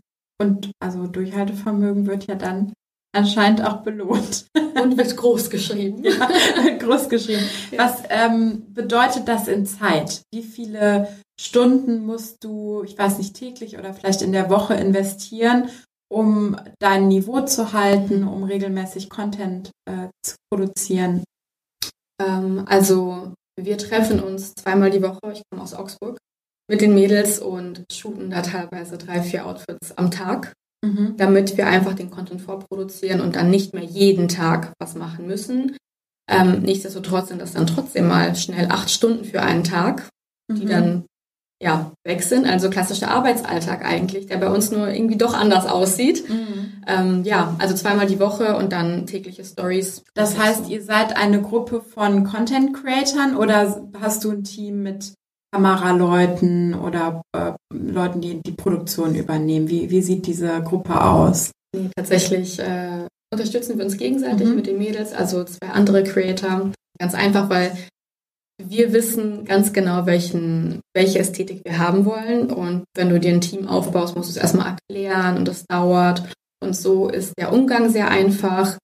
Und 0.43 0.71
also 0.79 1.07
Durchhaltevermögen 1.07 2.05
wird 2.05 2.27
ja 2.27 2.35
dann 2.35 2.73
anscheinend 3.15 3.63
auch 3.63 3.77
belohnt. 3.77 4.47
Und 4.55 4.97
wird 4.97 5.15
groß 5.15 5.49
geschrieben. 5.49 6.03
ja, 6.03 6.29
groß 6.77 7.07
geschrieben. 7.09 7.43
Was 7.77 8.03
ähm, 8.09 8.73
bedeutet 8.73 9.27
das 9.27 9.47
in 9.47 9.65
Zeit? 9.65 10.23
Wie 10.33 10.43
viele 10.43 11.07
Stunden 11.39 12.05
musst 12.05 12.43
du, 12.43 12.83
ich 12.83 12.97
weiß 12.97 13.19
nicht, 13.19 13.35
täglich 13.35 13.77
oder 13.77 13.93
vielleicht 13.93 14.21
in 14.21 14.33
der 14.33 14.49
Woche 14.49 14.73
investieren, 14.73 15.69
um 16.11 16.57
dein 16.79 17.07
Niveau 17.07 17.41
zu 17.41 17.71
halten, 17.71 18.27
um 18.27 18.43
regelmäßig 18.43 19.09
Content 19.09 19.71
äh, 19.85 20.09
zu 20.23 20.35
produzieren? 20.51 21.23
Ähm, 22.21 22.65
also 22.67 23.33
wir 23.59 23.77
treffen 23.77 24.19
uns 24.19 24.53
zweimal 24.55 24.89
die 24.89 25.01
Woche, 25.01 25.31
ich 25.31 25.43
komme 25.49 25.63
aus 25.63 25.73
Augsburg, 25.73 26.17
mit 26.73 26.81
den 26.81 26.95
Mädels 26.95 27.37
und 27.37 27.83
shooten 27.91 28.31
da 28.31 28.41
teilweise 28.41 28.97
drei, 28.97 29.21
vier 29.21 29.45
Outfits 29.45 29.95
am 29.95 30.09
Tag, 30.09 30.53
mhm. 30.83 31.13
damit 31.17 31.55
wir 31.55 31.67
einfach 31.67 31.93
den 31.93 32.09
Content 32.09 32.41
vorproduzieren 32.41 33.21
und 33.21 33.35
dann 33.35 33.51
nicht 33.51 33.75
mehr 33.75 33.83
jeden 33.83 34.27
Tag 34.27 34.73
was 34.79 34.95
machen 34.95 35.27
müssen. 35.27 35.77
Ähm, 36.27 36.63
nichtsdestotrotz 36.63 37.27
sind 37.27 37.39
das 37.39 37.53
dann 37.53 37.67
trotzdem 37.67 38.07
mal 38.07 38.35
schnell 38.35 38.69
acht 38.71 38.89
Stunden 38.89 39.23
für 39.23 39.43
einen 39.43 39.63
Tag, 39.63 40.09
die 40.51 40.65
mhm. 40.65 40.69
dann 40.69 41.05
ja, 41.61 41.91
weg 42.03 42.23
sind. 42.23 42.47
Also 42.47 42.71
klassischer 42.71 43.11
Arbeitsalltag 43.11 43.85
eigentlich, 43.85 44.25
der 44.25 44.37
bei 44.37 44.49
uns 44.49 44.71
nur 44.71 44.87
irgendwie 44.89 45.17
doch 45.17 45.35
anders 45.35 45.67
aussieht. 45.67 46.27
Mhm. 46.27 46.81
Ähm, 46.87 47.23
ja, 47.23 47.55
also 47.59 47.75
zweimal 47.75 48.07
die 48.07 48.19
Woche 48.19 48.57
und 48.57 48.71
dann 48.71 49.05
tägliche 49.05 49.45
Stories. 49.45 50.03
Das 50.15 50.39
heißt, 50.39 50.71
ihr 50.71 50.81
seid 50.81 51.15
eine 51.17 51.39
Gruppe 51.39 51.81
von 51.81 52.23
Content 52.23 52.73
Creatern 52.73 53.37
oder 53.37 53.87
hast 54.01 54.23
du 54.23 54.31
ein 54.31 54.43
Team 54.43 54.81
mit 54.81 55.13
Kameraleuten 55.53 56.73
oder 56.73 57.21
äh, 57.37 57.53
Leuten, 57.71 58.21
die 58.21 58.41
die 58.41 58.53
Produktion 58.53 59.13
übernehmen? 59.13 59.69
Wie, 59.69 59.91
wie 59.91 60.01
sieht 60.01 60.25
diese 60.25 60.61
Gruppe 60.63 60.99
aus? 60.99 61.51
Nee, 61.75 61.89
tatsächlich 61.95 62.59
äh, 62.59 63.07
unterstützen 63.31 63.77
wir 63.77 63.85
uns 63.85 63.97
gegenseitig 63.97 64.47
mhm. 64.47 64.55
mit 64.55 64.67
den 64.67 64.79
Mädels, 64.79 65.13
also 65.13 65.43
zwei 65.43 65.69
andere 65.69 66.03
Creator. 66.03 66.71
Ganz 66.99 67.13
einfach, 67.13 67.49
weil 67.49 67.71
wir 68.61 68.93
wissen 68.93 69.45
ganz 69.45 69.73
genau, 69.73 70.05
welchen, 70.05 70.81
welche 70.95 71.19
Ästhetik 71.19 71.61
wir 71.63 71.77
haben 71.77 72.05
wollen. 72.05 72.51
Und 72.51 72.85
wenn 72.95 73.09
du 73.09 73.19
dir 73.19 73.33
ein 73.33 73.41
Team 73.41 73.67
aufbaust, 73.67 74.15
musst 74.15 74.29
du 74.29 74.31
es 74.31 74.41
erstmal 74.41 74.75
erklären 74.75 75.37
und 75.37 75.47
das 75.47 75.65
dauert. 75.65 76.23
Und 76.63 76.75
so 76.75 77.09
ist 77.09 77.33
der 77.37 77.53
Umgang 77.53 77.89
sehr 77.89 78.09
einfach 78.09 78.77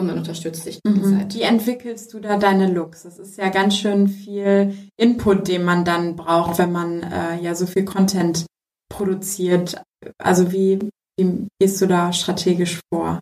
und 0.00 0.06
man 0.06 0.18
unterstützt 0.18 0.64
sich 0.64 0.80
mhm. 0.84 1.26
Wie 1.30 1.42
entwickelst 1.42 2.12
du 2.12 2.20
da 2.20 2.36
deine 2.36 2.72
Looks? 2.72 3.02
Das 3.02 3.18
ist 3.18 3.38
ja 3.38 3.48
ganz 3.50 3.76
schön 3.76 4.08
viel 4.08 4.74
Input, 4.96 5.48
den 5.48 5.64
man 5.64 5.84
dann 5.84 6.16
braucht, 6.16 6.58
wenn 6.58 6.72
man 6.72 7.02
äh, 7.02 7.40
ja 7.40 7.54
so 7.54 7.66
viel 7.66 7.84
Content 7.84 8.46
produziert. 8.88 9.80
Also 10.18 10.52
wie, 10.52 10.78
wie 11.18 11.46
gehst 11.60 11.80
du 11.80 11.86
da 11.86 12.12
strategisch 12.12 12.80
vor? 12.92 13.20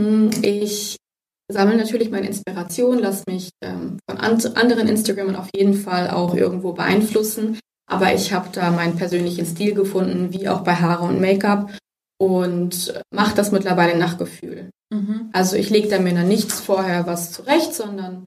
Mm, 0.00 0.30
ich 0.42 0.96
sammle 1.50 1.76
natürlich 1.76 2.10
meine 2.10 2.26
Inspiration, 2.26 2.98
lasse 2.98 3.24
mich 3.28 3.50
ähm, 3.62 3.98
von 4.08 4.18
an 4.18 4.40
anderen 4.54 4.88
Instagramern 4.88 5.36
auf 5.36 5.48
jeden 5.54 5.74
Fall 5.74 6.10
auch 6.10 6.34
irgendwo 6.34 6.72
beeinflussen. 6.72 7.58
Aber 7.86 8.14
ich 8.14 8.32
habe 8.32 8.48
da 8.52 8.70
meinen 8.70 8.96
persönlichen 8.96 9.44
Stil 9.44 9.74
gefunden, 9.74 10.32
wie 10.32 10.48
auch 10.48 10.62
bei 10.64 10.74
Haare 10.74 11.04
und 11.04 11.20
Make-up 11.20 11.70
und 12.18 12.94
mache 13.14 13.34
das 13.34 13.52
mittlerweile 13.52 13.98
nach 13.98 14.16
Gefühl. 14.16 14.70
Mhm. 14.94 15.30
Also 15.32 15.56
ich 15.56 15.70
lege 15.70 15.88
da 15.88 15.98
mir 15.98 16.14
dann 16.14 16.28
nichts 16.28 16.60
vorher 16.60 17.06
was 17.06 17.32
zurecht, 17.32 17.74
sondern 17.74 18.24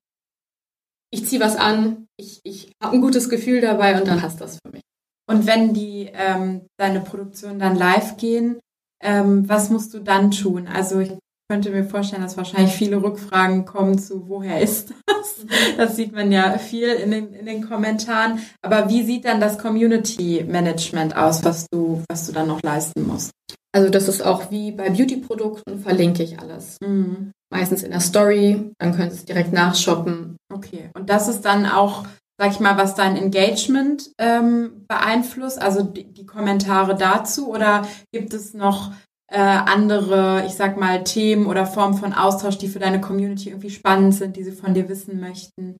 ich 1.11 1.25
ziehe 1.25 1.41
was 1.41 1.55
an, 1.55 2.07
ich, 2.19 2.41
ich 2.43 2.71
habe 2.83 2.95
ein 2.95 3.01
gutes 3.01 3.29
Gefühl 3.29 3.61
dabei 3.61 3.97
und 3.97 4.07
dann 4.07 4.19
passt 4.19 4.41
das 4.41 4.59
für 4.63 4.71
mich. 4.71 4.81
Und 5.29 5.45
wenn 5.47 5.73
die 5.73 6.09
ähm, 6.13 6.67
deine 6.77 6.99
Produktion 6.99 7.59
dann 7.59 7.75
live 7.75 8.17
gehen, 8.17 8.59
ähm, 9.01 9.47
was 9.47 9.69
musst 9.69 9.93
du 9.93 9.99
dann 9.99 10.31
tun? 10.31 10.67
Also 10.67 10.99
ich 10.99 11.13
könnte 11.49 11.69
mir 11.69 11.85
vorstellen, 11.85 12.23
dass 12.23 12.35
wahrscheinlich 12.35 12.73
viele 12.73 13.01
Rückfragen 13.01 13.63
kommen 13.63 13.97
zu, 13.97 14.27
woher 14.27 14.59
ist 14.59 14.93
das? 15.05 15.45
Das 15.77 15.95
sieht 15.95 16.11
man 16.11 16.31
ja 16.31 16.57
viel 16.57 16.89
in 16.89 17.11
den, 17.11 17.33
in 17.33 17.45
den 17.45 17.67
Kommentaren. 17.67 18.39
Aber 18.61 18.89
wie 18.89 19.03
sieht 19.03 19.23
dann 19.25 19.39
das 19.39 19.57
Community 19.57 20.43
Management 20.45 21.15
aus, 21.15 21.45
was 21.45 21.67
du, 21.71 22.03
was 22.09 22.27
du 22.27 22.33
dann 22.33 22.47
noch 22.47 22.61
leisten 22.63 23.07
musst? 23.07 23.31
Also 23.73 23.89
das 23.89 24.07
ist 24.07 24.21
auch 24.21 24.49
wie 24.49 24.71
bei 24.71 24.89
Beauty-Produkten, 24.89 25.79
verlinke 25.79 26.23
ich 26.23 26.39
alles. 26.39 26.77
Mhm. 26.81 27.31
Meistens 27.51 27.83
in 27.83 27.91
der 27.91 27.99
Story, 27.99 28.71
dann 28.79 28.95
können 28.95 29.11
Sie 29.11 29.17
es 29.17 29.25
direkt 29.25 29.53
nachshoppen. 29.53 30.37
Okay, 30.53 30.89
und 30.95 31.09
das 31.09 31.27
ist 31.27 31.41
dann 31.41 31.65
auch, 31.65 32.05
sag 32.39 32.51
ich 32.51 32.59
mal, 32.59 32.77
was 32.77 32.95
dein 32.95 33.15
Engagement 33.15 34.11
ähm, 34.17 34.85
beeinflusst, 34.87 35.61
also 35.61 35.83
die, 35.83 36.11
die 36.11 36.25
Kommentare 36.25 36.95
dazu, 36.95 37.49
oder 37.49 37.87
gibt 38.11 38.33
es 38.33 38.53
noch 38.53 38.91
äh, 39.31 39.39
andere, 39.39 40.43
ich 40.45 40.53
sag 40.53 40.77
mal, 40.77 41.03
Themen 41.03 41.45
oder 41.45 41.65
Formen 41.65 41.97
von 41.97 42.13
Austausch, 42.13 42.57
die 42.57 42.67
für 42.67 42.79
deine 42.79 43.01
Community 43.01 43.49
irgendwie 43.49 43.69
spannend 43.69 44.15
sind, 44.15 44.35
die 44.35 44.43
sie 44.43 44.51
von 44.51 44.73
dir 44.73 44.89
wissen 44.89 45.19
möchten? 45.19 45.77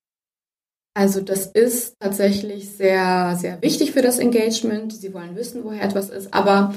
Also 0.97 1.21
das 1.21 1.45
ist 1.45 1.95
tatsächlich 2.00 2.69
sehr, 2.69 3.36
sehr 3.36 3.62
wichtig 3.62 3.91
für 3.91 4.02
das 4.02 4.17
Engagement. 4.17 4.93
Sie 4.93 5.13
wollen 5.13 5.36
wissen, 5.36 5.63
woher 5.63 5.84
etwas 5.84 6.10
ist, 6.10 6.34
aber 6.34 6.73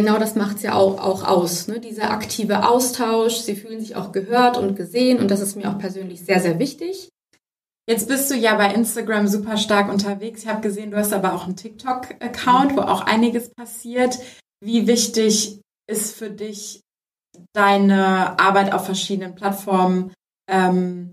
genau 0.00 0.18
das 0.18 0.34
macht 0.34 0.56
es 0.56 0.62
ja 0.62 0.74
auch, 0.74 0.98
auch 0.98 1.24
aus. 1.24 1.68
Ne? 1.68 1.78
Dieser 1.78 2.10
aktive 2.10 2.66
Austausch, 2.66 3.36
sie 3.36 3.54
fühlen 3.54 3.80
sich 3.80 3.96
auch 3.96 4.12
gehört 4.12 4.56
und 4.56 4.74
gesehen 4.74 5.18
und 5.18 5.30
das 5.30 5.40
ist 5.40 5.56
mir 5.56 5.70
auch 5.70 5.78
persönlich 5.78 6.24
sehr, 6.24 6.40
sehr 6.40 6.58
wichtig. 6.58 7.10
Jetzt 7.86 8.08
bist 8.08 8.30
du 8.30 8.34
ja 8.34 8.54
bei 8.54 8.72
Instagram 8.72 9.26
super 9.26 9.56
stark 9.56 9.90
unterwegs. 9.90 10.42
Ich 10.42 10.48
habe 10.48 10.62
gesehen, 10.62 10.90
du 10.90 10.96
hast 10.96 11.12
aber 11.12 11.34
auch 11.34 11.44
einen 11.44 11.56
TikTok-Account, 11.56 12.76
wo 12.76 12.80
auch 12.82 13.02
einiges 13.02 13.50
passiert. 13.52 14.18
Wie 14.64 14.86
wichtig 14.86 15.60
ist 15.86 16.14
für 16.14 16.30
dich 16.30 16.80
deine 17.52 18.38
Arbeit 18.38 18.72
auf 18.72 18.86
verschiedenen 18.86 19.34
Plattformen 19.34 20.12
ähm, 20.48 21.12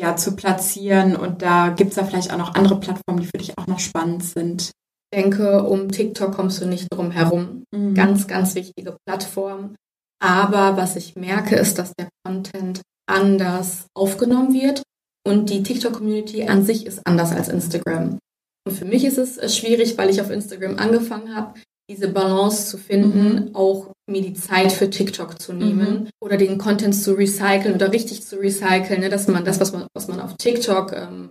ja, 0.00 0.16
zu 0.16 0.36
platzieren? 0.36 1.16
Und 1.16 1.42
da 1.42 1.70
gibt 1.70 1.90
es 1.90 1.96
da 1.96 2.04
vielleicht 2.04 2.32
auch 2.32 2.38
noch 2.38 2.54
andere 2.54 2.80
Plattformen, 2.80 3.20
die 3.20 3.26
für 3.26 3.38
dich 3.38 3.58
auch 3.58 3.66
noch 3.66 3.80
spannend 3.80 4.24
sind. 4.24 4.70
Ich 5.14 5.22
denke, 5.22 5.62
um 5.62 5.92
TikTok 5.92 6.32
kommst 6.32 6.60
du 6.60 6.66
nicht 6.66 6.88
drum 6.92 7.12
herum. 7.12 7.62
Mhm. 7.70 7.94
Ganz, 7.94 8.26
ganz 8.26 8.56
wichtige 8.56 8.96
Plattform. 9.06 9.76
Aber 10.20 10.76
was 10.76 10.96
ich 10.96 11.14
merke, 11.14 11.54
ist, 11.54 11.78
dass 11.78 11.92
der 11.96 12.08
Content 12.26 12.82
anders 13.06 13.86
aufgenommen 13.94 14.52
wird 14.52 14.82
und 15.24 15.50
die 15.50 15.62
TikTok-Community 15.62 16.48
an 16.48 16.64
sich 16.64 16.84
ist 16.84 17.06
anders 17.06 17.30
als 17.30 17.48
Instagram. 17.48 18.18
Und 18.66 18.72
für 18.72 18.86
mich 18.86 19.04
ist 19.04 19.18
es 19.18 19.56
schwierig, 19.56 19.96
weil 19.98 20.10
ich 20.10 20.20
auf 20.20 20.32
Instagram 20.32 20.78
angefangen 20.78 21.36
habe, 21.36 21.60
diese 21.88 22.08
Balance 22.08 22.66
zu 22.66 22.76
finden, 22.76 23.34
mhm. 23.34 23.54
auch 23.54 23.92
mir 24.10 24.22
die 24.22 24.34
Zeit 24.34 24.72
für 24.72 24.90
TikTok 24.90 25.40
zu 25.40 25.52
nehmen 25.52 26.04
mhm. 26.04 26.08
oder 26.20 26.36
den 26.36 26.58
Content 26.58 26.96
zu 26.96 27.12
recyceln 27.12 27.76
oder 27.76 27.92
richtig 27.92 28.24
zu 28.24 28.40
recyceln, 28.40 28.98
ne, 28.98 29.10
dass 29.10 29.28
man 29.28 29.44
das, 29.44 29.60
was 29.60 29.72
man, 29.72 29.86
was 29.94 30.08
man 30.08 30.20
auf 30.20 30.36
TikTok 30.38 30.92
ähm, 30.92 31.30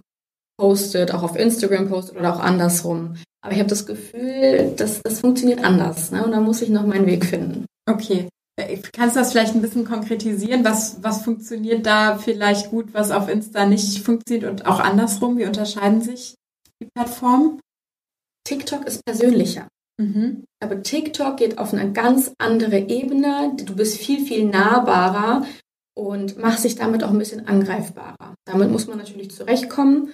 postet, 0.58 1.14
auch 1.14 1.24
auf 1.24 1.36
Instagram 1.36 1.90
postet 1.90 2.16
oder 2.16 2.34
auch 2.34 2.40
andersrum. 2.40 3.16
Aber 3.44 3.54
ich 3.54 3.60
habe 3.60 3.70
das 3.70 3.86
Gefühl, 3.86 4.74
dass 4.78 5.02
das 5.02 5.20
funktioniert 5.20 5.64
anders 5.64 6.12
ne? 6.12 6.24
und 6.24 6.32
da 6.32 6.40
muss 6.40 6.62
ich 6.62 6.70
noch 6.70 6.86
meinen 6.86 7.06
Weg 7.06 7.26
finden. 7.26 7.66
Okay. 7.90 8.30
Äh, 8.56 8.78
kannst 8.94 9.16
du 9.16 9.20
das 9.20 9.32
vielleicht 9.32 9.54
ein 9.54 9.62
bisschen 9.62 9.84
konkretisieren? 9.84 10.64
Was, 10.64 11.04
was 11.04 11.24
funktioniert 11.24 11.86
da 11.86 12.18
vielleicht 12.18 12.70
gut, 12.70 12.94
was 12.94 13.12
auf 13.12 13.28
Insta 13.28 13.66
nicht 13.66 14.00
funktioniert 14.04 14.50
und 14.50 14.66
auch 14.66 14.80
andersrum? 14.80 15.38
Wie 15.38 15.46
unterscheiden 15.46 16.02
sich 16.02 16.36
die 16.82 16.88
Plattformen? 16.96 17.60
TikTok 18.48 18.86
ist 18.86 19.04
persönlicher. 19.06 19.68
Mhm. 20.00 20.46
Aber 20.62 20.82
TikTok 20.82 21.38
geht 21.38 21.58
auf 21.58 21.74
eine 21.74 21.92
ganz 21.92 22.32
andere 22.38 22.78
Ebene. 22.78 23.54
Du 23.58 23.76
bist 23.76 23.98
viel, 23.98 24.26
viel 24.26 24.46
nahbarer 24.46 25.46
und 25.96 26.38
machst 26.38 26.64
dich 26.64 26.76
damit 26.76 27.04
auch 27.04 27.10
ein 27.10 27.18
bisschen 27.18 27.48
angreifbarer. 27.48 28.36
Damit 28.46 28.72
muss 28.72 28.88
man 28.88 28.98
natürlich 28.98 29.32
zurechtkommen. 29.32 30.14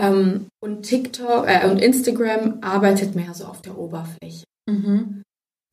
Ähm, 0.00 0.46
und 0.62 0.82
TikTok 0.82 1.46
äh, 1.46 1.68
und 1.68 1.78
Instagram 1.78 2.58
arbeitet 2.62 3.14
mehr 3.14 3.34
so 3.34 3.44
auf 3.44 3.62
der 3.62 3.76
Oberfläche. 3.78 4.44
Mhm. 4.68 5.22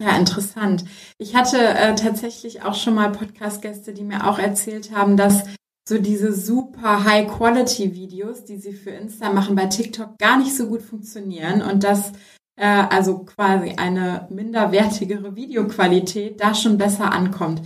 Ja, 0.03 0.15
interessant. 0.17 0.85
Ich 1.17 1.35
hatte 1.35 1.57
äh, 1.57 1.95
tatsächlich 1.95 2.61
auch 2.61 2.75
schon 2.75 2.93
mal 2.93 3.11
Podcast-Gäste, 3.11 3.93
die 3.93 4.03
mir 4.03 4.27
auch 4.27 4.37
erzählt 4.37 4.95
haben, 4.95 5.17
dass 5.17 5.43
so 5.89 5.97
diese 5.97 6.33
super 6.33 7.05
High-Quality-Videos, 7.05 8.43
die 8.43 8.57
sie 8.57 8.73
für 8.73 8.91
Insta 8.91 9.31
machen, 9.31 9.55
bei 9.55 9.67
TikTok 9.67 10.17
gar 10.19 10.37
nicht 10.37 10.55
so 10.55 10.67
gut 10.67 10.81
funktionieren 10.81 11.61
und 11.61 11.83
dass 11.83 12.11
äh, 12.59 12.65
also 12.65 13.19
quasi 13.19 13.75
eine 13.77 14.27
minderwertigere 14.29 15.35
Videoqualität 15.35 16.41
da 16.41 16.53
schon 16.53 16.77
besser 16.77 17.11
ankommt. 17.13 17.61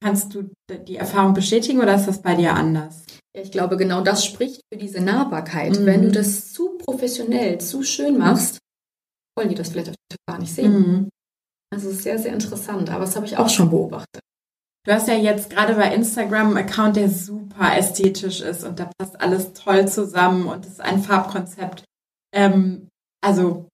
Kannst 0.00 0.34
du 0.34 0.50
die 0.86 0.96
Erfahrung 0.96 1.34
bestätigen 1.34 1.80
oder 1.80 1.94
ist 1.94 2.06
das 2.06 2.22
bei 2.22 2.34
dir 2.34 2.54
anders? 2.54 3.05
Ich 3.36 3.52
glaube, 3.52 3.76
genau 3.76 4.00
das 4.00 4.24
spricht 4.24 4.62
für 4.72 4.78
diese 4.78 5.00
Nahbarkeit. 5.00 5.78
Mhm. 5.78 5.86
Wenn 5.86 6.02
du 6.02 6.12
das 6.12 6.52
zu 6.52 6.78
professionell, 6.78 7.58
zu 7.58 7.82
schön 7.82 8.16
machst, 8.16 8.58
wollen 9.36 9.50
die 9.50 9.54
das 9.54 9.68
vielleicht 9.68 9.94
gar 10.26 10.38
nicht 10.38 10.54
sehen. 10.54 10.72
Mhm. 10.72 11.08
Also 11.72 11.88
es 11.88 11.96
ist 11.96 12.02
sehr, 12.04 12.18
sehr 12.18 12.32
interessant, 12.32 12.90
aber 12.90 13.04
das 13.04 13.16
habe 13.16 13.26
ich 13.26 13.36
auch 13.36 13.50
schon 13.50 13.70
beobachtet. 13.70 14.22
Du 14.86 14.92
hast 14.92 15.08
ja 15.08 15.14
jetzt 15.14 15.50
gerade 15.50 15.74
bei 15.74 15.92
Instagram 15.92 16.56
einen 16.56 16.68
Account, 16.68 16.96
der 16.96 17.10
super 17.10 17.76
ästhetisch 17.76 18.40
ist 18.40 18.64
und 18.64 18.78
da 18.78 18.88
passt 18.96 19.20
alles 19.20 19.52
toll 19.52 19.88
zusammen 19.88 20.46
und 20.46 20.64
es 20.64 20.72
ist 20.72 20.80
ein 20.80 21.02
Farbkonzept. 21.02 21.84
Ähm, 22.32 22.88
also 23.20 23.68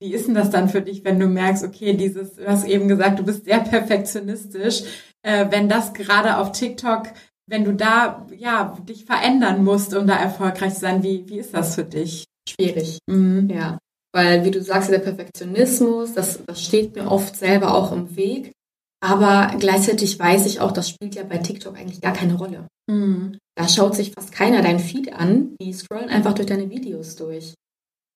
wie 0.00 0.12
ist 0.12 0.28
denn 0.28 0.34
das 0.34 0.50
dann 0.50 0.68
für 0.68 0.82
dich, 0.82 1.04
wenn 1.04 1.18
du 1.18 1.26
merkst, 1.26 1.64
okay, 1.64 1.94
dieses, 1.94 2.34
du 2.34 2.46
hast 2.46 2.66
eben 2.66 2.86
gesagt, 2.86 3.18
du 3.18 3.24
bist 3.24 3.46
sehr 3.46 3.60
perfektionistisch, 3.60 4.82
äh, 5.22 5.46
wenn 5.50 5.68
das 5.68 5.92
gerade 5.92 6.36
auf 6.36 6.52
TikTok, 6.52 7.08
wenn 7.48 7.64
du 7.64 7.74
da 7.74 8.26
ja 8.36 8.76
dich 8.88 9.04
verändern 9.04 9.64
musst, 9.64 9.94
um 9.94 10.06
da 10.06 10.16
erfolgreich 10.16 10.74
zu 10.74 10.80
sein, 10.80 11.02
wie, 11.02 11.28
wie 11.28 11.38
ist 11.38 11.54
das 11.54 11.74
für 11.74 11.84
dich? 11.84 12.24
Schwierig. 12.48 12.98
Mhm. 13.06 13.48
Ja. 13.50 13.78
Weil, 14.14 14.44
wie 14.44 14.50
du 14.50 14.62
sagst, 14.62 14.90
der 14.90 14.98
Perfektionismus, 15.00 16.14
das, 16.14 16.40
das 16.46 16.62
steht 16.62 16.94
mir 16.94 17.10
oft 17.10 17.36
selber 17.36 17.74
auch 17.74 17.92
im 17.92 18.16
Weg. 18.16 18.52
Aber 19.00 19.54
gleichzeitig 19.58 20.18
weiß 20.18 20.46
ich 20.46 20.60
auch, 20.60 20.72
das 20.72 20.88
spielt 20.88 21.14
ja 21.14 21.22
bei 21.22 21.38
TikTok 21.38 21.76
eigentlich 21.76 22.00
gar 22.00 22.12
keine 22.12 22.34
Rolle. 22.34 22.66
Mhm. 22.90 23.38
Da 23.56 23.68
schaut 23.68 23.94
sich 23.94 24.12
fast 24.12 24.32
keiner 24.32 24.62
dein 24.62 24.80
Feed 24.80 25.12
an. 25.12 25.54
Die 25.60 25.72
scrollen 25.72 26.08
einfach 26.08 26.34
durch 26.34 26.48
deine 26.48 26.70
Videos 26.70 27.16
durch. 27.16 27.54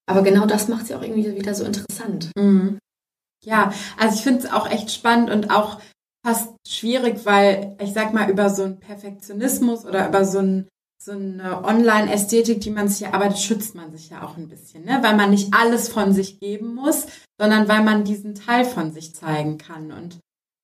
Aber 0.06 0.22
genau 0.22 0.46
das 0.46 0.68
macht 0.68 0.86
sie 0.86 0.94
auch 0.94 1.02
irgendwie 1.02 1.36
wieder 1.36 1.54
so 1.54 1.64
interessant. 1.64 2.30
Mhm. 2.36 2.78
Ja, 3.44 3.72
also 3.98 4.16
ich 4.16 4.22
finde 4.22 4.40
es 4.40 4.52
auch 4.52 4.68
echt 4.70 4.90
spannend 4.90 5.30
und 5.30 5.50
auch 5.50 5.80
fast 6.24 6.54
schwierig, 6.66 7.24
weil 7.24 7.76
ich 7.80 7.92
sag 7.92 8.14
mal, 8.14 8.30
über 8.30 8.48
so 8.48 8.64
einen 8.64 8.80
Perfektionismus 8.80 9.84
oder 9.84 10.08
über 10.08 10.24
so, 10.24 10.38
ein, 10.38 10.68
so 11.02 11.12
eine 11.12 11.64
Online-Ästhetik, 11.64 12.60
die 12.60 12.70
man 12.70 12.88
sich 12.88 13.06
erarbeitet, 13.06 13.38
schützt 13.38 13.74
man 13.74 13.90
sich 13.90 14.10
ja 14.10 14.22
auch 14.22 14.36
ein 14.36 14.48
bisschen, 14.48 14.84
ne? 14.84 15.00
weil 15.02 15.16
man 15.16 15.30
nicht 15.30 15.52
alles 15.52 15.88
von 15.88 16.12
sich 16.12 16.38
geben 16.38 16.74
muss, 16.74 17.06
sondern 17.40 17.68
weil 17.68 17.82
man 17.82 18.04
diesen 18.04 18.34
Teil 18.34 18.64
von 18.64 18.92
sich 18.92 19.14
zeigen 19.14 19.58
kann. 19.58 19.90
Und 19.90 20.20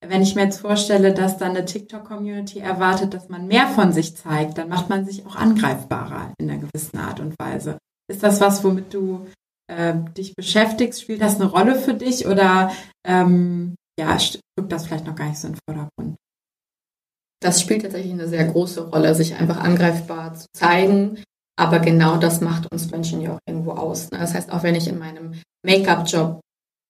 wenn 0.06 0.22
ich 0.22 0.36
mir 0.36 0.44
jetzt 0.44 0.60
vorstelle, 0.60 1.12
dass 1.12 1.38
dann 1.38 1.50
eine 1.50 1.64
TikTok-Community 1.64 2.60
erwartet, 2.60 3.14
dass 3.14 3.28
man 3.28 3.48
mehr 3.48 3.66
von 3.66 3.92
sich 3.92 4.16
zeigt, 4.16 4.58
dann 4.58 4.68
macht 4.68 4.88
man 4.88 5.04
sich 5.04 5.26
auch 5.26 5.34
angreifbarer 5.34 6.32
in 6.38 6.50
einer 6.50 6.60
gewissen 6.60 6.98
Art 6.98 7.18
und 7.18 7.34
Weise. 7.38 7.78
Ist 8.08 8.22
das 8.22 8.40
was, 8.40 8.62
womit 8.62 8.94
du 8.94 9.26
äh, 9.66 9.94
dich 10.16 10.34
beschäftigst? 10.36 11.02
Spielt 11.02 11.20
das 11.20 11.40
eine 11.40 11.50
Rolle 11.50 11.74
für 11.74 11.94
dich 11.94 12.26
oder 12.28 12.70
ähm, 13.04 13.74
ja, 13.98 14.16
rückt 14.58 14.72
das 14.72 14.86
vielleicht 14.86 15.06
noch 15.06 15.14
gar 15.14 15.28
nicht 15.28 15.38
so 15.38 15.48
in 15.48 15.54
den 15.54 15.60
Vordergrund? 15.68 16.16
Das 17.40 17.60
spielt 17.60 17.82
tatsächlich 17.82 18.12
eine 18.12 18.28
sehr 18.28 18.44
große 18.44 18.88
Rolle, 18.88 19.14
sich 19.14 19.34
einfach 19.34 19.58
angreifbar 19.58 20.34
zu 20.34 20.46
zeigen. 20.54 21.22
Aber 21.58 21.80
genau 21.80 22.16
das 22.16 22.40
macht 22.40 22.70
uns 22.72 22.90
Menschen 22.90 23.20
ja 23.20 23.34
auch 23.34 23.38
irgendwo 23.46 23.72
aus. 23.72 24.10
Ne? 24.10 24.18
Das 24.18 24.34
heißt, 24.34 24.52
auch 24.52 24.62
wenn 24.62 24.76
ich 24.76 24.88
in 24.88 24.98
meinem 24.98 25.40
Make-up-Job 25.64 26.40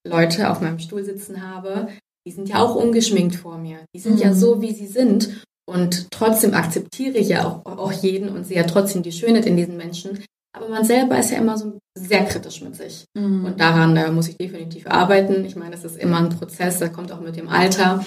Leute 0.07 0.51
auf 0.51 0.61
meinem 0.61 0.79
Stuhl 0.79 1.05
sitzen 1.05 1.43
habe, 1.43 1.89
die 2.27 2.33
sind 2.33 2.49
ja 2.49 2.59
auch 2.59 2.75
ungeschminkt 2.75 3.37
vor 3.37 3.59
mir. 3.59 3.79
Die 3.95 4.01
sind 4.01 4.17
mhm. 4.17 4.23
ja 4.23 4.35
so, 4.35 4.61
wie 4.61 4.75
sie 4.75 4.87
sind. 4.87 5.43
Und 5.67 6.09
trotzdem 6.11 6.55
akzeptiere 6.55 7.19
ich 7.19 7.29
ja 7.29 7.47
auch, 7.47 7.65
auch 7.67 7.93
jeden 7.93 8.29
und 8.29 8.45
sehe 8.45 8.59
ja 8.59 8.65
trotzdem 8.65 9.03
die 9.03 9.13
Schönheit 9.13 9.47
in 9.47 9.57
diesen 9.57 9.77
Menschen. 9.77 10.25
Aber 10.57 10.69
man 10.69 10.85
selber 10.85 11.19
ist 11.19 11.31
ja 11.31 11.39
immer 11.39 11.59
so 11.59 11.79
sehr 11.97 12.25
kritisch 12.25 12.63
mit 12.63 12.77
sich. 12.77 13.05
Mhm. 13.17 13.45
Und 13.45 13.61
daran 13.61 13.97
äh, 13.97 14.11
muss 14.11 14.29
ich 14.29 14.37
definitiv 14.37 14.87
arbeiten. 14.87 15.45
Ich 15.45 15.57
meine, 15.57 15.73
das 15.73 15.85
ist 15.85 15.97
immer 15.97 16.19
ein 16.19 16.31
Prozess, 16.31 16.79
der 16.79 16.91
kommt 16.91 17.13
auch 17.13 17.21
mit 17.21 17.37
dem 17.37 17.49
Alter. 17.49 18.05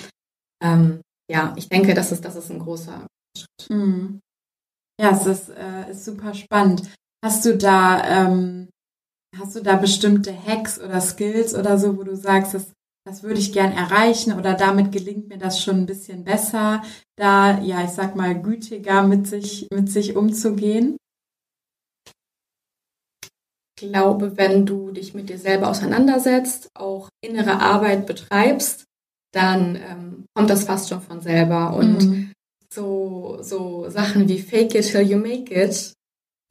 Ähm, 0.64 1.02
ja, 1.30 1.54
ich 1.56 1.70
denke, 1.70 1.94
das 1.94 2.12
ist, 2.12 2.26
das 2.26 2.36
ist 2.36 2.52
ein 2.52 2.60
großer 2.60 3.06
Schritt. 3.38 3.70
Mhm. 3.70 4.20
Ja, 5.00 5.12
es 5.12 5.26
ist, 5.26 5.50
äh, 5.50 5.92
ist 5.92 6.06
super 6.06 6.34
spannend. 6.34 6.84
Hast 7.24 7.46
du 7.46 7.58
da, 7.58 8.04
ähm, 8.28 8.70
hast 9.38 9.56
du 9.56 9.62
da 9.62 9.76
bestimmte 9.76 10.34
Hacks 10.34 10.80
oder 10.80 11.00
Skills 11.00 11.56
oder 11.56 11.78
so, 11.78 11.98
wo 11.98 12.04
du 12.04 12.16
sagst, 12.16 12.54
das, 12.54 12.72
das 13.08 13.24
würde 13.24 13.40
ich 13.40 13.54
gern 13.54 13.72
erreichen 13.72 14.34
oder 14.34 14.54
damit 14.54 14.92
gelingt 14.92 15.30
mir 15.30 15.38
das 15.38 15.62
schon 15.62 15.78
ein 15.78 15.86
bisschen 15.86 16.24
besser, 16.24 16.84
da, 17.16 17.60
ja, 17.62 17.84
ich 17.84 17.92
sag 17.92 18.16
mal, 18.16 18.40
gütiger 18.40 19.04
mit 19.04 19.28
sich, 19.28 19.68
mit 19.72 19.90
sich 19.90 20.16
umzugehen? 20.16 20.98
Ich 23.82 23.92
glaube, 23.92 24.38
wenn 24.38 24.66
du 24.66 24.92
dich 24.92 25.14
mit 25.14 25.30
dir 25.30 25.38
selber 25.38 25.70
auseinandersetzt, 25.70 26.70
auch 26.76 27.10
innere 27.22 27.60
Arbeit 27.60 28.06
betreibst, 28.06 28.86
dann 29.34 29.76
ähm, 29.76 30.26
kommt 30.36 30.50
das 30.50 30.66
fast 30.66 30.90
schon 30.90 31.02
von 31.02 31.22
selber. 31.22 31.74
Und 31.76 32.04
mhm. 32.04 32.32
so, 32.72 33.40
so 33.42 33.90
Sachen 33.90 34.28
wie 34.28 34.40
Fake 34.40 34.76
it 34.76 34.86
till 34.86 35.02
you 35.02 35.18
make 35.18 35.54
it 35.54 35.94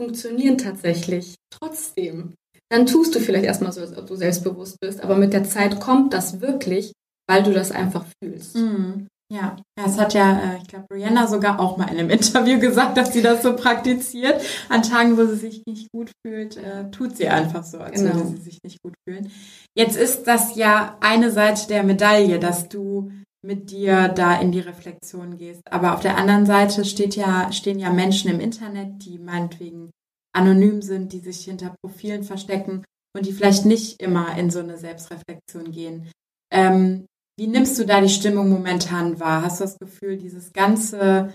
funktionieren 0.01 0.59
tatsächlich 0.59 1.35
trotzdem. 1.51 2.35
Dann 2.71 2.87
tust 2.87 3.14
du 3.14 3.21
vielleicht 3.21 3.45
erstmal 3.45 3.73
so, 3.73 3.81
als 3.81 3.97
ob 3.97 4.07
du 4.07 4.16
selbstbewusst 4.16 4.79
bist, 4.81 5.03
aber 5.03 5.16
mit 5.16 5.33
der 5.33 5.45
Zeit 5.45 5.81
kommt 5.81 6.14
das 6.14 6.40
wirklich, 6.40 6.93
weil 7.29 7.43
du 7.43 7.53
das 7.53 7.71
einfach 7.71 8.07
fühlst. 8.23 8.57
Mhm. 8.57 9.09
Ja, 9.33 9.57
es 9.77 9.97
hat 9.97 10.12
ja, 10.12 10.40
äh, 10.40 10.59
ich 10.59 10.66
glaube, 10.66 10.87
Rihanna 10.93 11.29
sogar 11.29 11.61
auch 11.61 11.77
mal 11.77 11.85
in 11.85 11.99
einem 11.99 12.11
Interview 12.11 12.59
gesagt, 12.59 12.97
dass 12.97 13.12
sie 13.12 13.23
das 13.23 13.43
so 13.43 13.55
praktiziert. 13.55 14.43
An 14.69 14.83
Tagen, 14.83 15.16
wo 15.16 15.25
sie 15.25 15.37
sich 15.37 15.62
nicht 15.66 15.93
gut 15.93 16.11
fühlt, 16.27 16.57
äh, 16.57 16.90
tut 16.90 17.16
sie 17.16 17.29
einfach 17.29 17.62
so, 17.62 17.79
als 17.79 18.01
genau. 18.01 18.16
würde 18.16 18.29
sie 18.31 18.43
sich 18.43 18.59
nicht 18.64 18.83
gut 18.83 18.95
fühlen. 19.07 19.31
Jetzt 19.77 19.97
ist 19.97 20.25
das 20.25 20.57
ja 20.57 20.97
eine 21.01 21.31
Seite 21.31 21.69
der 21.69 21.85
Medaille, 21.85 22.40
dass 22.40 22.69
du 22.69 23.12
mit 23.43 23.71
dir 23.71 24.09
da 24.09 24.38
in 24.40 24.51
die 24.51 24.61
Reflexion 24.61 25.37
gehst. 25.37 25.62
Aber 25.71 25.95
auf 25.95 26.01
der 26.01 26.19
anderen 26.19 26.45
Seite 26.45 26.85
steht 26.85 27.14
ja, 27.14 27.53
stehen 27.53 27.79
ja 27.79 27.90
Menschen 27.90 28.31
im 28.31 28.40
Internet, 28.40 29.05
die 29.05 29.19
meinetwegen 29.19 29.90
anonym 30.35 30.83
sind, 30.83 31.12
die 31.12 31.21
sich 31.21 31.45
hinter 31.45 31.75
Profilen 31.83 32.25
verstecken 32.25 32.85
und 33.16 33.27
die 33.27 33.33
vielleicht 33.33 33.64
nicht 33.64 34.03
immer 34.03 34.37
in 34.37 34.51
so 34.51 34.59
eine 34.59 34.77
Selbstreflexion 34.77 35.71
gehen. 35.71 36.11
Ähm, 36.53 37.07
wie 37.40 37.46
nimmst 37.46 37.79
du 37.79 37.87
da 37.87 38.03
die 38.03 38.11
Stimmung 38.11 38.50
momentan 38.50 39.18
wahr? 39.18 39.40
Hast 39.40 39.61
du 39.61 39.64
das 39.64 39.79
Gefühl, 39.79 40.18
dieses 40.18 40.53
ganze 40.53 41.33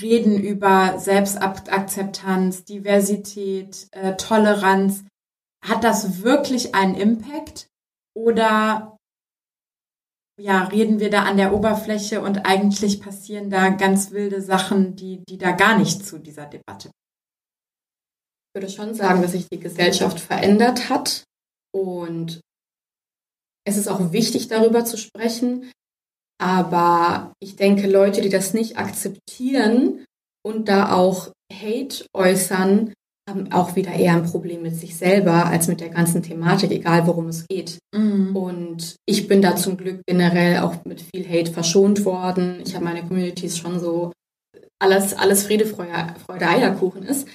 Reden 0.00 0.42
über 0.42 0.98
Selbstakzeptanz, 0.98 2.64
Diversität, 2.64 3.88
äh, 3.92 4.16
Toleranz, 4.16 5.04
hat 5.62 5.84
das 5.84 6.22
wirklich 6.22 6.74
einen 6.74 6.94
Impact? 6.94 7.68
Oder 8.16 8.96
ja, 10.40 10.64
reden 10.64 11.00
wir 11.00 11.10
da 11.10 11.24
an 11.24 11.36
der 11.36 11.52
Oberfläche 11.52 12.22
und 12.22 12.46
eigentlich 12.46 13.02
passieren 13.02 13.50
da 13.50 13.68
ganz 13.68 14.12
wilde 14.12 14.40
Sachen, 14.40 14.96
die, 14.96 15.22
die 15.28 15.36
da 15.36 15.50
gar 15.50 15.76
nicht 15.76 16.06
zu 16.06 16.18
dieser 16.18 16.46
Debatte. 16.46 16.88
Ich 16.88 18.54
würde 18.54 18.70
schon 18.70 18.94
sagen, 18.94 19.20
dass 19.20 19.32
sich 19.32 19.48
die 19.52 19.60
Gesellschaft 19.60 20.18
verändert 20.18 20.88
hat 20.88 21.24
und 21.74 22.40
es 23.64 23.76
ist 23.76 23.88
auch 23.88 24.12
wichtig, 24.12 24.48
darüber 24.48 24.84
zu 24.84 24.96
sprechen. 24.96 25.70
Aber 26.40 27.32
ich 27.40 27.56
denke, 27.56 27.88
Leute, 27.88 28.20
die 28.20 28.28
das 28.28 28.54
nicht 28.54 28.78
akzeptieren 28.78 30.04
und 30.46 30.68
da 30.68 30.92
auch 30.92 31.32
Hate 31.52 32.06
äußern, 32.14 32.92
haben 33.28 33.52
auch 33.52 33.76
wieder 33.76 33.92
eher 33.92 34.14
ein 34.14 34.24
Problem 34.24 34.62
mit 34.62 34.74
sich 34.74 34.96
selber 34.96 35.46
als 35.46 35.68
mit 35.68 35.80
der 35.80 35.90
ganzen 35.90 36.22
Thematik, 36.22 36.70
egal 36.70 37.06
worum 37.06 37.28
es 37.28 37.46
geht. 37.46 37.78
Mhm. 37.94 38.34
Und 38.34 38.96
ich 39.06 39.28
bin 39.28 39.42
da 39.42 39.54
zum 39.56 39.76
Glück 39.76 40.00
generell 40.06 40.60
auch 40.60 40.84
mit 40.84 41.02
viel 41.02 41.28
Hate 41.28 41.52
verschont 41.52 42.04
worden. 42.04 42.62
Ich 42.64 42.74
habe 42.74 42.84
meine 42.84 43.02
Communities 43.02 43.58
schon 43.58 43.78
so 43.80 44.12
alles, 44.80 45.14
alles 45.14 45.44
Friede, 45.44 45.66
Freude, 45.66 45.92
Freude 46.24 46.48
Eierkuchen 46.48 47.02
ist. 47.02 47.28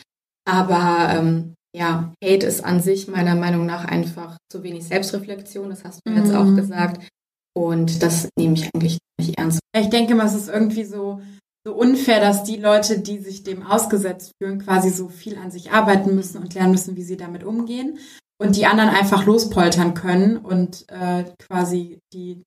Aber 0.46 1.14
ähm, 1.16 1.54
ja, 1.76 2.14
Hate 2.24 2.46
ist 2.46 2.64
an 2.64 2.82
sich 2.82 3.08
meiner 3.08 3.36
Meinung 3.36 3.66
nach 3.66 3.86
einfach 3.86 4.38
zu 4.52 4.64
wenig 4.64 4.86
Selbstreflexion, 4.86 5.70
das 5.70 5.84
hast 5.84 6.02
du 6.06 6.12
mhm. 6.12 6.18
jetzt 6.18 6.34
auch 6.34 6.46
mhm. 6.46 6.56
gesagt. 6.56 7.08
Und 7.56 8.02
das 8.02 8.30
nehme 8.38 8.56
ich 8.56 8.70
eigentlich 8.74 8.98
nicht 9.20 9.38
ernst. 9.38 9.60
Ich 9.76 9.90
denke 9.90 10.16
mal, 10.16 10.26
es 10.26 10.34
ist 10.34 10.50
irgendwie 10.50 10.86
so, 10.86 11.22
so 11.66 11.74
unfair, 11.74 12.20
dass 12.20 12.44
die 12.44 12.58
Leute, 12.58 13.00
die 13.00 13.20
sich 13.20 13.44
dem 13.44 13.64
ausgesetzt 13.64 14.32
fühlen, 14.42 14.60
quasi 14.60 14.90
so 14.90 15.08
viel 15.08 15.38
an 15.38 15.52
sich 15.52 15.72
arbeiten 15.72 16.16
müssen 16.16 16.42
und 16.42 16.54
lernen 16.54 16.72
müssen, 16.72 16.96
wie 16.96 17.04
sie 17.04 17.18
damit 17.18 17.44
umgehen. 17.44 18.00
Und 18.42 18.56
die 18.56 18.66
anderen 18.66 18.90
einfach 18.90 19.26
lospoltern 19.26 19.94
können 19.94 20.38
und 20.38 20.86
äh, 20.90 21.26
quasi 21.40 22.00
die 22.14 22.42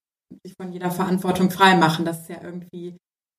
sich 0.44 0.54
von 0.60 0.72
jeder 0.72 0.90
Verantwortung 0.90 1.50
frei 1.50 1.76
machen. 1.76 2.04
Das 2.04 2.22
ist 2.22 2.28
ja 2.28 2.42
irgendwie 2.42 2.96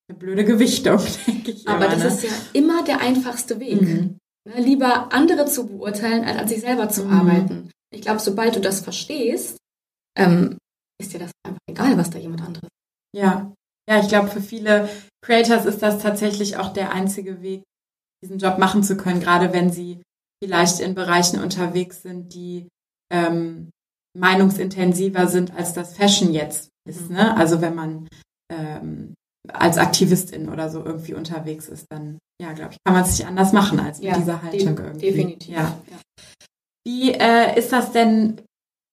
eine 0.08 0.18
blöde 0.18 0.44
Gewichtung, 0.44 1.00
denke 1.26 1.52
ich. 1.52 1.68
Aber 1.68 1.86
immer, 1.86 1.94
das 1.94 2.02
ne? 2.02 2.08
ist 2.08 2.22
ja 2.24 2.30
immer 2.54 2.82
der 2.84 3.00
einfachste 3.00 3.60
Weg. 3.60 3.82
Mhm. 3.82 4.18
Ne, 4.48 4.60
lieber 4.60 5.12
andere 5.12 5.44
zu 5.46 5.66
beurteilen, 5.66 6.24
als 6.24 6.38
an 6.38 6.48
sich 6.48 6.60
selber 6.60 6.88
zu 6.88 7.04
mhm. 7.04 7.12
arbeiten. 7.12 7.70
Ich 7.94 8.02
glaube, 8.02 8.20
sobald 8.20 8.56
du 8.56 8.60
das 8.60 8.80
verstehst, 8.80 9.58
ähm, 10.16 10.58
ist 11.00 11.12
dir 11.12 11.18
das 11.18 11.30
einfach 11.46 11.60
egal, 11.68 11.96
was 11.98 12.10
da 12.10 12.18
jemand 12.18 12.42
anderes. 12.42 12.68
Ja, 13.14 13.52
ja, 13.88 14.00
ich 14.00 14.08
glaube, 14.08 14.28
für 14.28 14.40
viele 14.40 14.88
Creators 15.24 15.64
ist 15.64 15.82
das 15.82 16.02
tatsächlich 16.02 16.56
auch 16.56 16.72
der 16.72 16.92
einzige 16.92 17.42
Weg, 17.42 17.62
diesen 18.22 18.38
Job 18.38 18.58
machen 18.58 18.82
zu 18.82 18.96
können, 18.96 19.20
gerade 19.20 19.52
wenn 19.52 19.70
sie 19.70 20.02
vielleicht 20.42 20.80
in 20.80 20.94
Bereichen 20.94 21.40
unterwegs 21.40 22.02
sind, 22.02 22.34
die 22.34 22.68
ähm, 23.12 23.70
meinungsintensiver 24.16 25.26
sind, 25.26 25.54
als 25.54 25.72
das 25.72 25.96
Fashion 25.96 26.32
jetzt 26.32 26.70
ist. 26.88 27.10
Mhm. 27.10 27.16
Ne? 27.16 27.36
Also 27.36 27.60
wenn 27.60 27.74
man 27.74 28.08
ähm, 28.50 29.14
als 29.48 29.78
Aktivistin 29.78 30.48
oder 30.48 30.70
so 30.70 30.84
irgendwie 30.84 31.14
unterwegs 31.14 31.68
ist, 31.68 31.86
dann, 31.90 32.18
ja, 32.40 32.52
glaube 32.52 32.72
ich, 32.72 32.78
kann 32.84 32.94
man 32.94 33.04
es 33.04 33.18
nicht 33.18 33.26
anders 33.26 33.52
machen 33.52 33.80
als 33.80 33.98
mit 33.98 34.08
ja, 34.08 34.16
dieser 34.16 34.42
Haltung 34.42 34.76
de 34.76 34.84
irgendwie. 34.84 35.06
Definitiv. 35.06 35.54
Ja. 35.54 35.74
Wie 36.84 37.12
äh, 37.12 37.58
ist 37.58 37.72
das 37.72 37.92
denn 37.92 38.40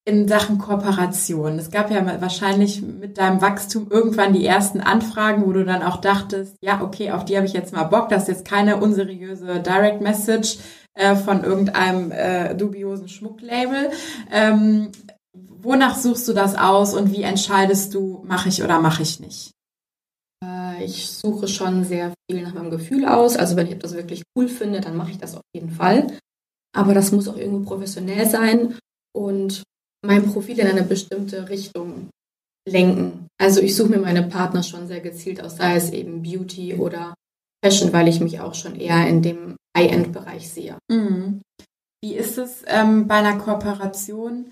in 0.03 0.27
Sachen 0.27 0.58
Kooperation? 0.58 1.60
Es 1.60 1.69
gab 1.69 1.91
ja 1.91 2.21
wahrscheinlich 2.21 2.81
mit 2.81 3.17
deinem 3.17 3.41
Wachstum 3.41 3.88
irgendwann 3.89 4.34
die 4.34 4.45
ersten 4.45 4.81
Anfragen, 4.81 5.45
wo 5.45 5.53
du 5.53 5.63
dann 5.63 5.84
auch 5.84 5.97
dachtest, 5.97 6.58
ja, 6.62 6.81
okay, 6.81 7.12
auf 7.12 7.23
die 7.25 7.38
habe 7.38 7.45
ich 7.45 7.53
jetzt 7.53 7.73
mal 7.73 7.84
Bock. 7.84 8.10
Das 8.10 8.23
ist 8.23 8.29
jetzt 8.29 8.45
keine 8.45 8.77
unseriöse 8.77 9.62
Direct 9.62 10.01
Message 10.01 10.58
äh, 10.95 11.15
von 11.15 11.43
irgendeinem 11.43 12.12
äh, 12.12 12.55
dubiosen 12.55 13.08
Schmucklabel. 13.08 13.91
Ähm, 14.31 14.91
wonach 15.34 15.97
suchst 15.97 16.27
du 16.27 16.34
das 16.34 16.55
aus 16.55 16.93
und 16.93 17.12
wie 17.12 17.23
entscheidest 17.23 17.93
du, 17.93 18.23
mache 18.25 18.49
ich 18.49 18.63
oder 18.63 18.79
mache 18.79 19.03
ich 19.03 19.19
nicht? 19.19 19.54
Ich 20.81 21.09
suche 21.09 21.47
schon 21.47 21.83
sehr 21.83 22.13
viel 22.29 22.41
nach 22.43 22.53
meinem 22.53 22.71
Gefühl 22.71 23.05
aus. 23.05 23.35
Also 23.37 23.55
wenn 23.55 23.67
ich 23.67 23.79
das 23.79 23.93
wirklich 23.93 24.23
cool 24.37 24.47
finde, 24.47 24.81
dann 24.81 24.95
mache 24.95 25.11
ich 25.11 25.17
das 25.17 25.35
auf 25.35 25.43
jeden 25.53 25.71
Fall. 25.71 26.07
Aber 26.75 26.93
das 26.93 27.11
muss 27.11 27.27
auch 27.27 27.37
irgendwo 27.37 27.75
professionell 27.75 28.29
sein 28.29 28.77
und 29.15 29.63
mein 30.05 30.25
Profil 30.31 30.59
in 30.59 30.67
eine 30.67 30.83
bestimmte 30.83 31.49
Richtung 31.49 32.09
lenken. 32.67 33.27
Also 33.41 33.61
ich 33.61 33.75
suche 33.75 33.89
mir 33.89 33.99
meine 33.99 34.23
Partner 34.23 34.63
schon 34.63 34.87
sehr 34.87 34.99
gezielt 34.99 35.41
aus, 35.41 35.57
sei 35.57 35.75
es 35.75 35.91
eben 35.91 36.21
Beauty 36.21 36.75
oder 36.75 37.13
Fashion, 37.63 37.93
weil 37.93 38.07
ich 38.07 38.19
mich 38.19 38.39
auch 38.39 38.53
schon 38.53 38.75
eher 38.75 39.07
in 39.07 39.21
dem 39.21 39.55
High-End-Bereich 39.77 40.49
sehe. 40.49 40.77
Mhm. 40.91 41.41
Wie 42.03 42.13
ist 42.13 42.37
es 42.37 42.63
ähm, 42.67 43.07
bei 43.07 43.15
einer 43.15 43.37
Kooperation? 43.37 44.51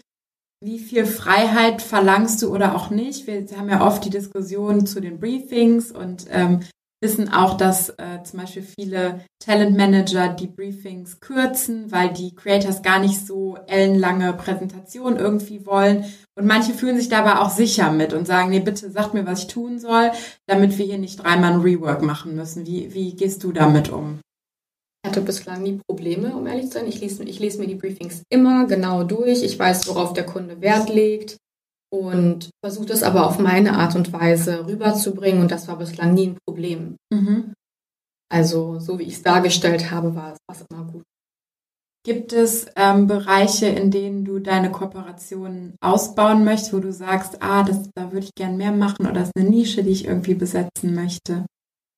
Wie 0.64 0.80
viel 0.80 1.06
Freiheit 1.06 1.82
verlangst 1.82 2.42
du 2.42 2.54
oder 2.54 2.76
auch 2.76 2.90
nicht? 2.90 3.28
Wir 3.28 3.46
haben 3.58 3.70
ja 3.70 3.86
oft 3.86 4.04
die 4.06 4.10
Diskussion 4.10 4.86
zu 4.86 5.02
den 5.02 5.20
Briefings 5.20 5.92
und 5.92 6.26
ähm, 6.32 6.62
wissen 7.02 7.32
auch, 7.32 7.58
dass 7.58 7.90
äh, 7.90 8.24
zum 8.24 8.40
Beispiel 8.40 8.64
viele 8.64 9.20
Talentmanager 9.40 10.30
die 10.30 10.48
Briefings 10.48 11.20
kürzen, 11.20 11.92
weil 11.92 12.14
die 12.14 12.34
Creators 12.34 12.82
gar 12.82 13.00
nicht 13.00 13.28
so 13.28 13.58
ellenlange 13.68 14.32
Präsentationen 14.34 15.20
irgendwie 15.20 15.66
wollen. 15.66 16.06
Und 16.36 16.48
manche 16.48 16.74
fühlen 16.74 16.98
sich 16.98 17.10
dabei 17.10 17.40
auch 17.40 17.50
sicher 17.50 17.92
mit 17.92 18.14
und 18.14 18.26
sagen, 18.26 18.50
nee, 18.50 18.62
bitte 18.62 18.90
sagt 18.90 19.14
mir, 19.14 19.26
was 19.26 19.40
ich 19.40 19.48
tun 19.48 19.80
soll, 19.80 20.12
damit 20.48 20.78
wir 20.78 20.86
hier 20.86 20.98
nicht 20.98 21.22
dreimal 21.22 21.54
ein 21.54 21.62
Rework 21.62 22.02
machen 22.02 22.36
müssen. 22.36 22.66
Wie, 22.66 22.94
wie 22.94 23.16
gehst 23.16 23.44
du 23.44 23.52
damit 23.52 23.90
um? 23.90 24.20
Ich 25.04 25.10
hatte 25.10 25.22
bislang 25.22 25.64
nie 25.64 25.80
Probleme, 25.86 26.36
um 26.36 26.48
ehrlich 26.48 26.68
zu 26.68 26.80
sein. 26.80 26.88
Ich 26.88 27.02
lese, 27.02 27.24
ich 27.26 27.40
lese 27.40 27.60
mir 27.60 27.68
die 27.68 27.76
Briefings 27.76 28.24
immer 28.30 28.66
genau 28.68 29.04
durch. 29.04 29.44
Ich 29.44 29.60
weiß, 29.60 29.88
worauf 29.90 30.14
der 30.14 30.26
Kunde 30.26 30.62
Wert 30.62 30.88
legt 30.90 31.38
und 31.94 32.50
versuche 32.64 32.88
das 32.88 33.04
aber 33.04 33.28
auf 33.28 33.38
meine 33.38 33.74
Art 33.74 33.96
und 33.96 34.14
Weise 34.14 34.66
rüberzubringen 34.66 35.42
und 35.42 35.52
das 35.52 35.68
war 35.68 35.78
bislang 35.78 36.14
nie 36.14 36.28
ein 36.28 36.38
Problem. 36.48 36.96
Mhm. 37.14 37.54
Also 38.32 38.80
so 38.80 38.98
wie 38.98 39.04
ich 39.04 39.16
es 39.16 39.22
dargestellt 39.24 39.92
habe, 39.92 40.16
war 40.16 40.34
es 40.52 40.66
immer 40.72 40.92
Gibt 42.06 42.34
es 42.34 42.66
ähm, 42.76 43.08
Bereiche, 43.08 43.68
in 43.68 43.90
denen 43.90 44.26
du 44.26 44.40
deine 44.40 44.72
Kooperationen 44.72 45.76
ausbauen 45.82 46.44
möchtest, 46.44 46.74
wo 46.74 46.80
du 46.80 46.92
sagst, 46.92 47.42
ah, 47.42 47.64
das, 47.64 47.90
da 47.96 48.12
würde 48.12 48.26
ich 48.26 48.36
gern 48.36 48.58
mehr 48.58 48.74
machen 48.74 49.06
oder 49.06 49.14
das 49.14 49.28
ist 49.28 49.38
eine 49.38 49.50
Nische, 49.50 49.84
die 49.84 49.92
ich 49.92 50.06
irgendwie 50.06 50.34
besetzen 50.34 50.96
möchte? 50.96 51.46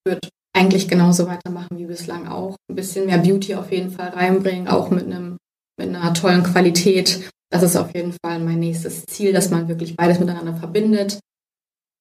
Ich 0.05 0.11
würde 0.11 0.29
eigentlich 0.55 0.87
genauso 0.87 1.27
weitermachen 1.27 1.77
wie 1.77 1.85
bislang 1.85 2.27
auch. 2.27 2.55
Ein 2.69 2.75
bisschen 2.75 3.05
mehr 3.05 3.17
Beauty 3.17 3.55
auf 3.55 3.71
jeden 3.71 3.91
Fall 3.91 4.09
reinbringen, 4.09 4.67
auch 4.67 4.89
mit 4.89 5.05
einem 5.05 5.37
mit 5.77 5.89
einer 5.89 6.13
tollen 6.13 6.43
Qualität. 6.43 7.29
Das 7.51 7.61
ist 7.61 7.75
auf 7.75 7.93
jeden 7.93 8.13
Fall 8.23 8.39
mein 8.39 8.59
nächstes 8.59 9.05
Ziel, 9.05 9.33
dass 9.33 9.49
man 9.49 9.67
wirklich 9.67 9.95
beides 9.95 10.19
miteinander 10.19 10.55
verbindet. 10.55 11.19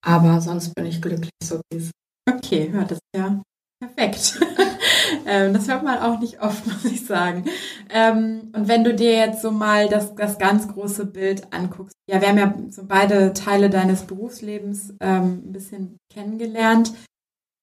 Aber 0.04 0.40
sonst 0.40 0.74
bin 0.74 0.86
ich 0.86 1.02
glücklich, 1.02 1.30
so 1.42 1.60
wie 1.70 1.78
es. 1.78 1.90
Okay, 2.30 2.70
hört 2.70 2.92
das 2.92 2.98
ja 3.14 3.42
perfekt. 3.80 4.40
ähm, 5.26 5.52
das 5.52 5.68
hört 5.68 5.82
man 5.82 5.98
auch 5.98 6.20
nicht 6.20 6.40
oft, 6.40 6.66
muss 6.84 6.84
ich 6.84 7.04
sagen. 7.04 7.44
Ähm, 7.90 8.52
und 8.54 8.68
wenn 8.68 8.84
du 8.84 8.94
dir 8.94 9.12
jetzt 9.12 9.42
so 9.42 9.50
mal 9.50 9.88
das, 9.88 10.14
das 10.14 10.38
ganz 10.38 10.68
große 10.68 11.06
Bild 11.06 11.52
anguckst, 11.52 11.94
ja, 12.08 12.20
wir 12.20 12.28
haben 12.28 12.38
ja 12.38 12.54
so 12.70 12.84
beide 12.86 13.32
Teile 13.32 13.70
deines 13.70 14.02
Berufslebens 14.02 14.94
ähm, 15.00 15.42
ein 15.46 15.52
bisschen 15.52 15.98
kennengelernt. 16.12 16.92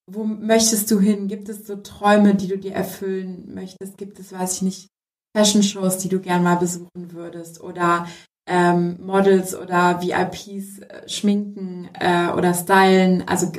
Wo 0.10 0.24
möchtest 0.24 0.90
du 0.92 1.00
hin? 1.00 1.28
Gibt 1.28 1.50
es 1.50 1.66
so 1.66 1.76
Träume, 1.78 2.36
die 2.36 2.48
du 2.48 2.58
dir 2.58 2.74
erfüllen 2.74 3.54
möchtest? 3.54 3.98
Gibt 3.98 4.20
es, 4.20 4.32
weiß 4.34 4.58
ich 4.58 4.62
nicht, 4.62 4.88
Fashion-Shows, 5.36 5.98
die 6.00 6.10
du 6.10 6.20
gern 6.20 6.44
mal 6.44 6.56
besuchen 6.56 7.12
würdest? 7.12 7.62
Oder 7.62 8.08
ähm, 8.50 8.98
Models 9.02 9.56
oder 9.56 10.02
VIPs 10.02 10.80
äh, 10.80 11.08
schminken 11.08 11.90
äh, 12.00 12.30
oder 12.30 12.54
stylen? 12.54 13.28
Also 13.28 13.52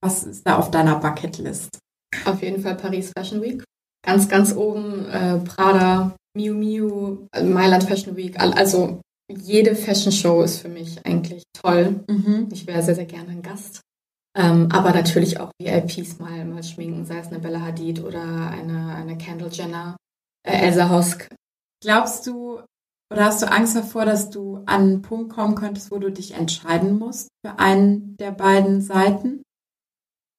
was 0.00 0.24
ist 0.24 0.46
da 0.46 0.56
auf 0.56 0.70
deiner 0.70 0.96
Bucketlist? 0.96 1.78
Auf 2.24 2.42
jeden 2.42 2.62
Fall 2.62 2.76
Paris 2.76 3.12
Fashion 3.16 3.42
Week. 3.42 3.62
Ganz, 4.04 4.28
ganz 4.28 4.54
oben 4.54 5.06
äh, 5.06 5.38
Prada, 5.38 6.16
Miu 6.36 6.54
Miu, 6.54 7.26
äh, 7.32 7.42
Mailand 7.42 7.84
Fashion 7.84 8.16
Week. 8.16 8.38
Also 8.40 9.00
jede 9.30 9.74
Fashion 9.76 10.12
Show 10.12 10.42
ist 10.42 10.60
für 10.60 10.68
mich 10.68 11.04
eigentlich 11.04 11.42
toll. 11.52 12.04
Mhm. 12.08 12.48
Ich 12.50 12.66
wäre 12.66 12.82
sehr, 12.82 12.94
sehr 12.94 13.04
gerne 13.04 13.30
ein 13.30 13.42
Gast. 13.42 13.82
Ähm, 14.38 14.68
aber 14.70 14.92
natürlich 14.92 15.40
auch 15.40 15.50
VIPs 15.60 16.20
mal, 16.20 16.44
mal 16.44 16.62
schminken, 16.62 17.04
sei 17.04 17.18
es 17.18 17.26
eine 17.26 17.40
Bella 17.40 17.60
Hadid 17.60 18.02
oder 18.04 18.22
eine, 18.22 18.94
eine 18.94 19.18
Kendall 19.18 19.50
Jenner, 19.50 19.96
äh, 20.46 20.64
Elsa 20.64 20.88
Hosk. 20.90 21.28
Glaubst 21.82 22.26
du 22.26 22.60
oder 23.12 23.24
hast 23.24 23.42
du 23.42 23.50
Angst 23.50 23.74
davor, 23.74 24.04
dass 24.04 24.30
du 24.30 24.58
an 24.66 24.82
einen 24.82 25.02
Punkt 25.02 25.32
kommen 25.32 25.54
könntest, 25.54 25.90
wo 25.90 25.98
du 25.98 26.12
dich 26.12 26.34
entscheiden 26.34 26.98
musst 26.98 27.28
für 27.44 27.58
einen 27.58 28.16
der 28.18 28.30
beiden 28.30 28.80
Seiten? 28.80 29.42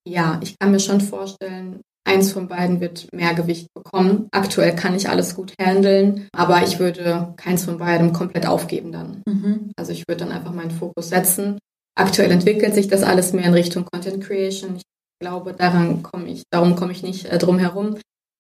Ja, 0.08 0.40
ich 0.42 0.58
kann 0.58 0.72
mir 0.72 0.80
schon 0.80 1.02
vorstellen, 1.02 1.82
eins 2.08 2.32
von 2.32 2.48
beiden 2.48 2.80
wird 2.80 3.12
mehr 3.14 3.34
Gewicht 3.34 3.68
bekommen. 3.74 4.28
Aktuell 4.32 4.76
kann 4.76 4.96
ich 4.96 5.10
alles 5.10 5.36
gut 5.36 5.54
handeln, 5.60 6.30
aber 6.32 6.64
ich 6.64 6.80
würde 6.80 7.34
keins 7.38 7.66
von 7.66 7.80
beiden 7.80 8.14
komplett 8.14 8.46
aufgeben 8.46 8.92
dann. 8.92 9.24
Mhm. 9.28 9.72
Also 9.78 9.92
ich 9.92 10.06
würde 10.08 10.26
dann 10.26 10.32
einfach 10.32 10.54
meinen 10.54 10.72
Fokus 10.72 11.10
setzen. 11.10 11.60
Aktuell 12.00 12.32
entwickelt 12.32 12.74
sich 12.74 12.88
das 12.88 13.04
alles 13.04 13.34
mehr 13.34 13.44
in 13.44 13.54
Richtung 13.54 13.84
Content 13.84 14.24
Creation. 14.24 14.78
Ich 14.78 14.84
glaube, 15.22 15.54
daran 15.54 16.02
komme 16.02 16.30
ich, 16.30 16.44
darum 16.50 16.78
komme 16.78 16.94
ich 16.94 17.04
nicht 17.04 17.26
äh, 17.26 17.38
drum 17.38 17.60
herum. 17.60 17.98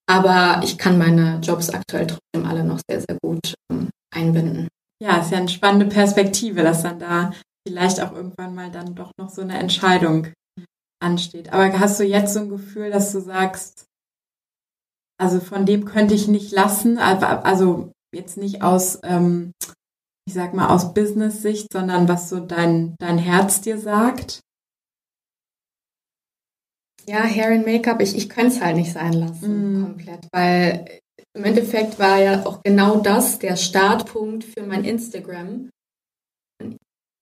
Aber 0.09 0.61
ich 0.63 0.77
kann 0.77 0.97
meine 0.97 1.39
Jobs 1.43 1.69
aktuell 1.69 2.07
trotzdem 2.07 2.49
alle 2.49 2.63
noch 2.63 2.79
sehr, 2.89 3.01
sehr 3.01 3.17
gut 3.21 3.53
ähm, 3.69 3.89
einbinden. 4.15 4.69
Ja, 5.03 5.17
ist 5.17 5.31
ja 5.31 5.39
eine 5.39 5.49
spannende 5.49 5.87
Perspektive, 5.87 6.63
dass 6.63 6.83
dann 6.83 6.99
da 6.99 7.33
vielleicht 7.67 7.99
auch 7.99 8.13
irgendwann 8.13 8.55
mal 8.55 8.71
dann 8.71 8.95
doch 8.95 9.11
noch 9.19 9.29
so 9.29 9.41
eine 9.41 9.59
Entscheidung 9.59 10.27
ansteht. 11.03 11.51
Aber 11.51 11.77
hast 11.79 11.99
du 11.99 12.05
jetzt 12.05 12.33
so 12.33 12.39
ein 12.39 12.49
Gefühl, 12.49 12.91
dass 12.91 13.11
du 13.11 13.19
sagst, 13.19 13.87
also 15.21 15.41
von 15.41 15.65
dem 15.65 15.83
könnte 15.83 16.13
ich 16.13 16.29
nicht 16.29 16.53
lassen, 16.53 16.97
also 16.97 17.91
jetzt 18.15 18.37
nicht 18.37 18.61
aus, 18.63 18.99
ähm, 19.03 19.51
ich 20.29 20.35
sag 20.35 20.53
mal, 20.53 20.67
aus 20.67 20.93
Business-Sicht, 20.93 21.73
sondern 21.73 22.07
was 22.07 22.29
so 22.29 22.39
dein, 22.39 22.95
dein 22.99 23.17
Herz 23.17 23.61
dir 23.61 23.79
sagt? 23.79 24.41
Ja, 27.07 27.23
Hair 27.23 27.53
and 27.53 27.65
Make-up, 27.65 27.99
ich, 27.99 28.15
ich 28.15 28.29
könnte 28.29 28.53
es 28.53 28.61
halt 28.61 28.75
nicht 28.75 28.93
sein 28.93 29.13
lassen, 29.13 29.79
mm. 29.79 29.83
komplett, 29.83 30.27
weil 30.31 30.99
im 31.35 31.43
Endeffekt 31.43 31.97
war 31.97 32.19
ja 32.21 32.45
auch 32.45 32.61
genau 32.63 32.99
das 32.99 33.39
der 33.39 33.55
Startpunkt 33.55 34.43
für 34.43 34.61
mein 34.61 34.85
Instagram 34.85 35.71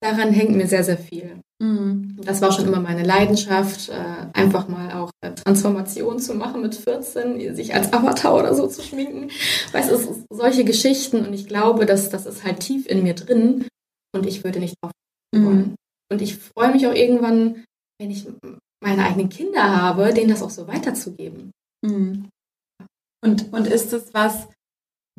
daran 0.02 0.32
hängt 0.32 0.54
mir 0.54 0.66
sehr, 0.66 0.84
sehr 0.84 0.98
viel. 0.98 1.40
Mhm. 1.60 2.16
Das 2.22 2.40
war 2.40 2.52
schon 2.52 2.66
immer 2.66 2.80
meine 2.80 3.02
Leidenschaft, 3.02 3.88
äh, 3.88 4.26
einfach 4.32 4.68
mal 4.68 4.92
auch 4.92 5.10
Transformation 5.44 6.20
zu 6.20 6.34
machen 6.34 6.62
mit 6.62 6.74
14, 6.74 7.54
sich 7.54 7.74
als 7.74 7.92
Avatar 7.92 8.36
oder 8.36 8.54
so 8.54 8.68
zu 8.68 8.82
schminken. 8.82 9.30
Weißt 9.72 9.90
du, 9.90 10.24
solche 10.30 10.64
Geschichten 10.64 11.26
und 11.26 11.32
ich 11.32 11.48
glaube, 11.48 11.84
dass 11.84 12.10
das 12.10 12.26
ist 12.26 12.44
halt 12.44 12.60
tief 12.60 12.86
in 12.86 13.02
mir 13.02 13.14
drin 13.14 13.66
und 14.14 14.26
ich 14.26 14.44
würde 14.44 14.60
nicht 14.60 14.76
drauf 14.80 14.92
mhm. 15.34 15.44
wollen. 15.44 15.74
Und 16.10 16.22
ich 16.22 16.36
freue 16.36 16.72
mich 16.72 16.86
auch 16.86 16.94
irgendwann, 16.94 17.64
wenn 18.00 18.10
ich 18.10 18.26
meine 18.80 19.04
eigenen 19.04 19.28
Kinder 19.28 19.76
habe, 19.82 20.14
denen 20.14 20.30
das 20.30 20.42
auch 20.42 20.50
so 20.50 20.68
weiterzugeben. 20.68 21.50
Mhm. 21.84 22.28
Und, 23.20 23.52
und 23.52 23.66
ist 23.66 23.92
es 23.92 24.14
was, 24.14 24.46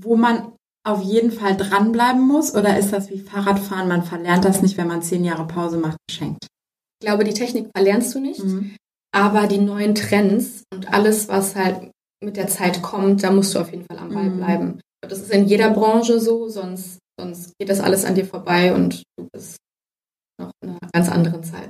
wo 0.02 0.16
man 0.16 0.54
auf 0.90 1.02
jeden 1.02 1.32
Fall 1.32 1.56
dranbleiben 1.56 2.26
muss? 2.26 2.56
Oder 2.56 2.78
ist 2.78 2.92
das 2.92 3.10
wie 3.10 3.20
Fahrradfahren? 3.20 3.88
Man 3.88 4.04
verlernt 4.04 4.46
das 4.46 4.62
nicht, 4.62 4.78
wenn 4.78 4.88
man 4.88 5.02
zehn 5.02 5.24
Jahre 5.24 5.48
Pause 5.48 5.78
macht, 5.78 5.98
geschenkt. 6.08 6.48
Ich 7.02 7.06
glaube, 7.06 7.24
die 7.24 7.34
Technik 7.34 7.70
verlernst 7.76 8.14
du 8.14 8.20
nicht. 8.20 8.44
Mhm. 8.44 8.76
Aber 9.12 9.48
die 9.48 9.58
neuen 9.58 9.96
Trends 9.96 10.64
und 10.74 10.94
alles, 10.94 11.28
was 11.30 11.56
halt 11.56 11.92
mit 12.24 12.38
der 12.38 12.48
Zeit 12.48 12.82
kommt, 12.82 13.24
da 13.24 13.32
musst 13.32 13.56
du 13.56 13.60
auf 13.60 13.72
jeden 13.72 13.86
Fall 13.86 13.98
am 13.98 14.14
Ball 14.14 14.30
mhm. 14.30 14.38
bleiben. 14.38 14.82
Das 15.02 15.20
ist 15.20 15.32
in 15.32 15.46
jeder 15.48 15.72
Branche 15.72 16.20
so, 16.20 16.50
sonst, 16.50 17.00
sonst 17.20 17.54
geht 17.58 17.70
das 17.70 17.80
alles 17.80 18.06
an 18.06 18.16
dir 18.16 18.26
vorbei 18.26 18.74
und 18.74 19.04
du 19.18 19.28
bist 19.32 19.58
noch 20.40 20.52
in 20.62 20.72
einer 20.72 20.90
ganz 20.94 21.10
anderen 21.10 21.44
Zeit. 21.44 21.70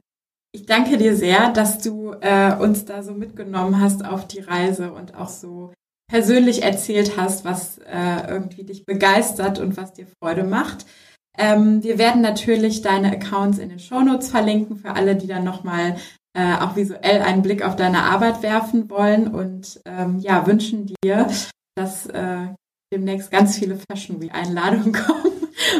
Ich 0.51 0.65
danke 0.65 0.97
dir 0.97 1.15
sehr, 1.15 1.51
dass 1.53 1.79
du 1.79 2.13
äh, 2.21 2.55
uns 2.57 2.85
da 2.85 3.03
so 3.03 3.13
mitgenommen 3.13 3.79
hast 3.79 4.03
auf 4.03 4.27
die 4.27 4.39
Reise 4.39 4.91
und 4.91 5.15
auch 5.15 5.29
so 5.29 5.71
persönlich 6.09 6.63
erzählt 6.63 7.17
hast, 7.17 7.45
was 7.45 7.77
äh, 7.77 8.27
irgendwie 8.27 8.63
dich 8.63 8.85
begeistert 8.85 9.59
und 9.59 9.77
was 9.77 9.93
dir 9.93 10.07
Freude 10.21 10.43
macht. 10.43 10.85
Ähm, 11.37 11.81
wir 11.83 11.97
werden 11.97 12.21
natürlich 12.21 12.81
deine 12.81 13.11
Accounts 13.13 13.59
in 13.59 13.69
den 13.69 13.79
Shownotes 13.79 14.29
verlinken 14.29 14.75
für 14.75 14.95
alle, 14.95 15.15
die 15.15 15.27
dann 15.27 15.45
nochmal 15.45 15.95
äh, 16.33 16.55
auch 16.55 16.75
visuell 16.75 17.21
einen 17.21 17.43
Blick 17.43 17.63
auf 17.63 17.75
deine 17.75 18.03
Arbeit 18.03 18.43
werfen 18.43 18.89
wollen 18.89 19.27
und 19.27 19.79
ähm, 19.85 20.19
ja, 20.19 20.45
wünschen 20.45 20.93
dir, 21.03 21.27
dass 21.75 22.07
äh, 22.07 22.47
demnächst 22.91 23.31
ganz 23.31 23.57
viele 23.57 23.77
Fashion 23.89 24.19
Week 24.19 24.33
Einladungen 24.33 24.91
kommen 24.93 25.31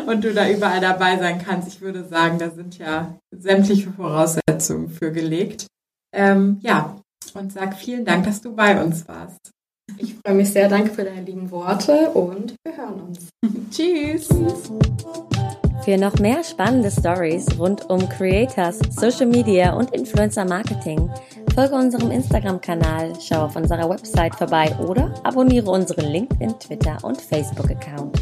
und 0.08 0.24
du 0.24 0.34
da 0.34 0.50
überall 0.50 0.80
dabei 0.80 1.18
sein 1.18 1.44
kannst. 1.44 1.68
Ich 1.68 1.82
würde 1.82 2.06
sagen, 2.06 2.38
da 2.38 2.52
sind 2.52 2.78
ja 2.78 3.16
sämtliche 3.32 3.92
Voraussetzungen 3.92 4.90
für 4.90 5.12
gelegt. 5.12 5.68
Ähm, 6.14 6.60
ja, 6.62 7.00
und 7.34 7.52
sag 7.52 7.76
vielen 7.76 8.06
Dank, 8.06 8.26
dass 8.26 8.42
du 8.42 8.56
bei 8.56 8.82
uns 8.84 9.08
warst. 9.08 9.52
Ich 9.98 10.16
freue 10.16 10.36
mich 10.36 10.52
sehr. 10.52 10.70
Danke 10.70 10.92
für 10.92 11.04
deine 11.04 11.22
lieben 11.22 11.50
Worte 11.52 12.10
und 12.12 12.56
wir 12.64 12.78
hören 12.78 13.02
uns. 13.02 13.30
Tschüss. 13.72 14.30
Für 15.84 15.98
noch 15.98 16.20
mehr 16.20 16.44
spannende 16.44 16.92
Stories 16.92 17.46
rund 17.58 17.90
um 17.90 18.08
Creators, 18.10 18.80
Social 18.92 19.26
Media 19.26 19.74
und 19.74 19.92
Influencer 19.94 20.46
Marketing 20.46 21.10
folge 21.60 21.76
unserem 21.76 22.10
Instagram-Kanal, 22.12 23.16
schau 23.20 23.44
auf 23.44 23.58
unserer 23.58 23.90
Website 23.90 24.34
vorbei 24.34 24.74
oder 24.80 25.14
abonniere 25.26 25.70
unseren 25.70 26.06
LinkedIn, 26.06 26.58
Twitter 26.58 26.98
und 27.04 27.20
Facebook-Account. 27.20 28.18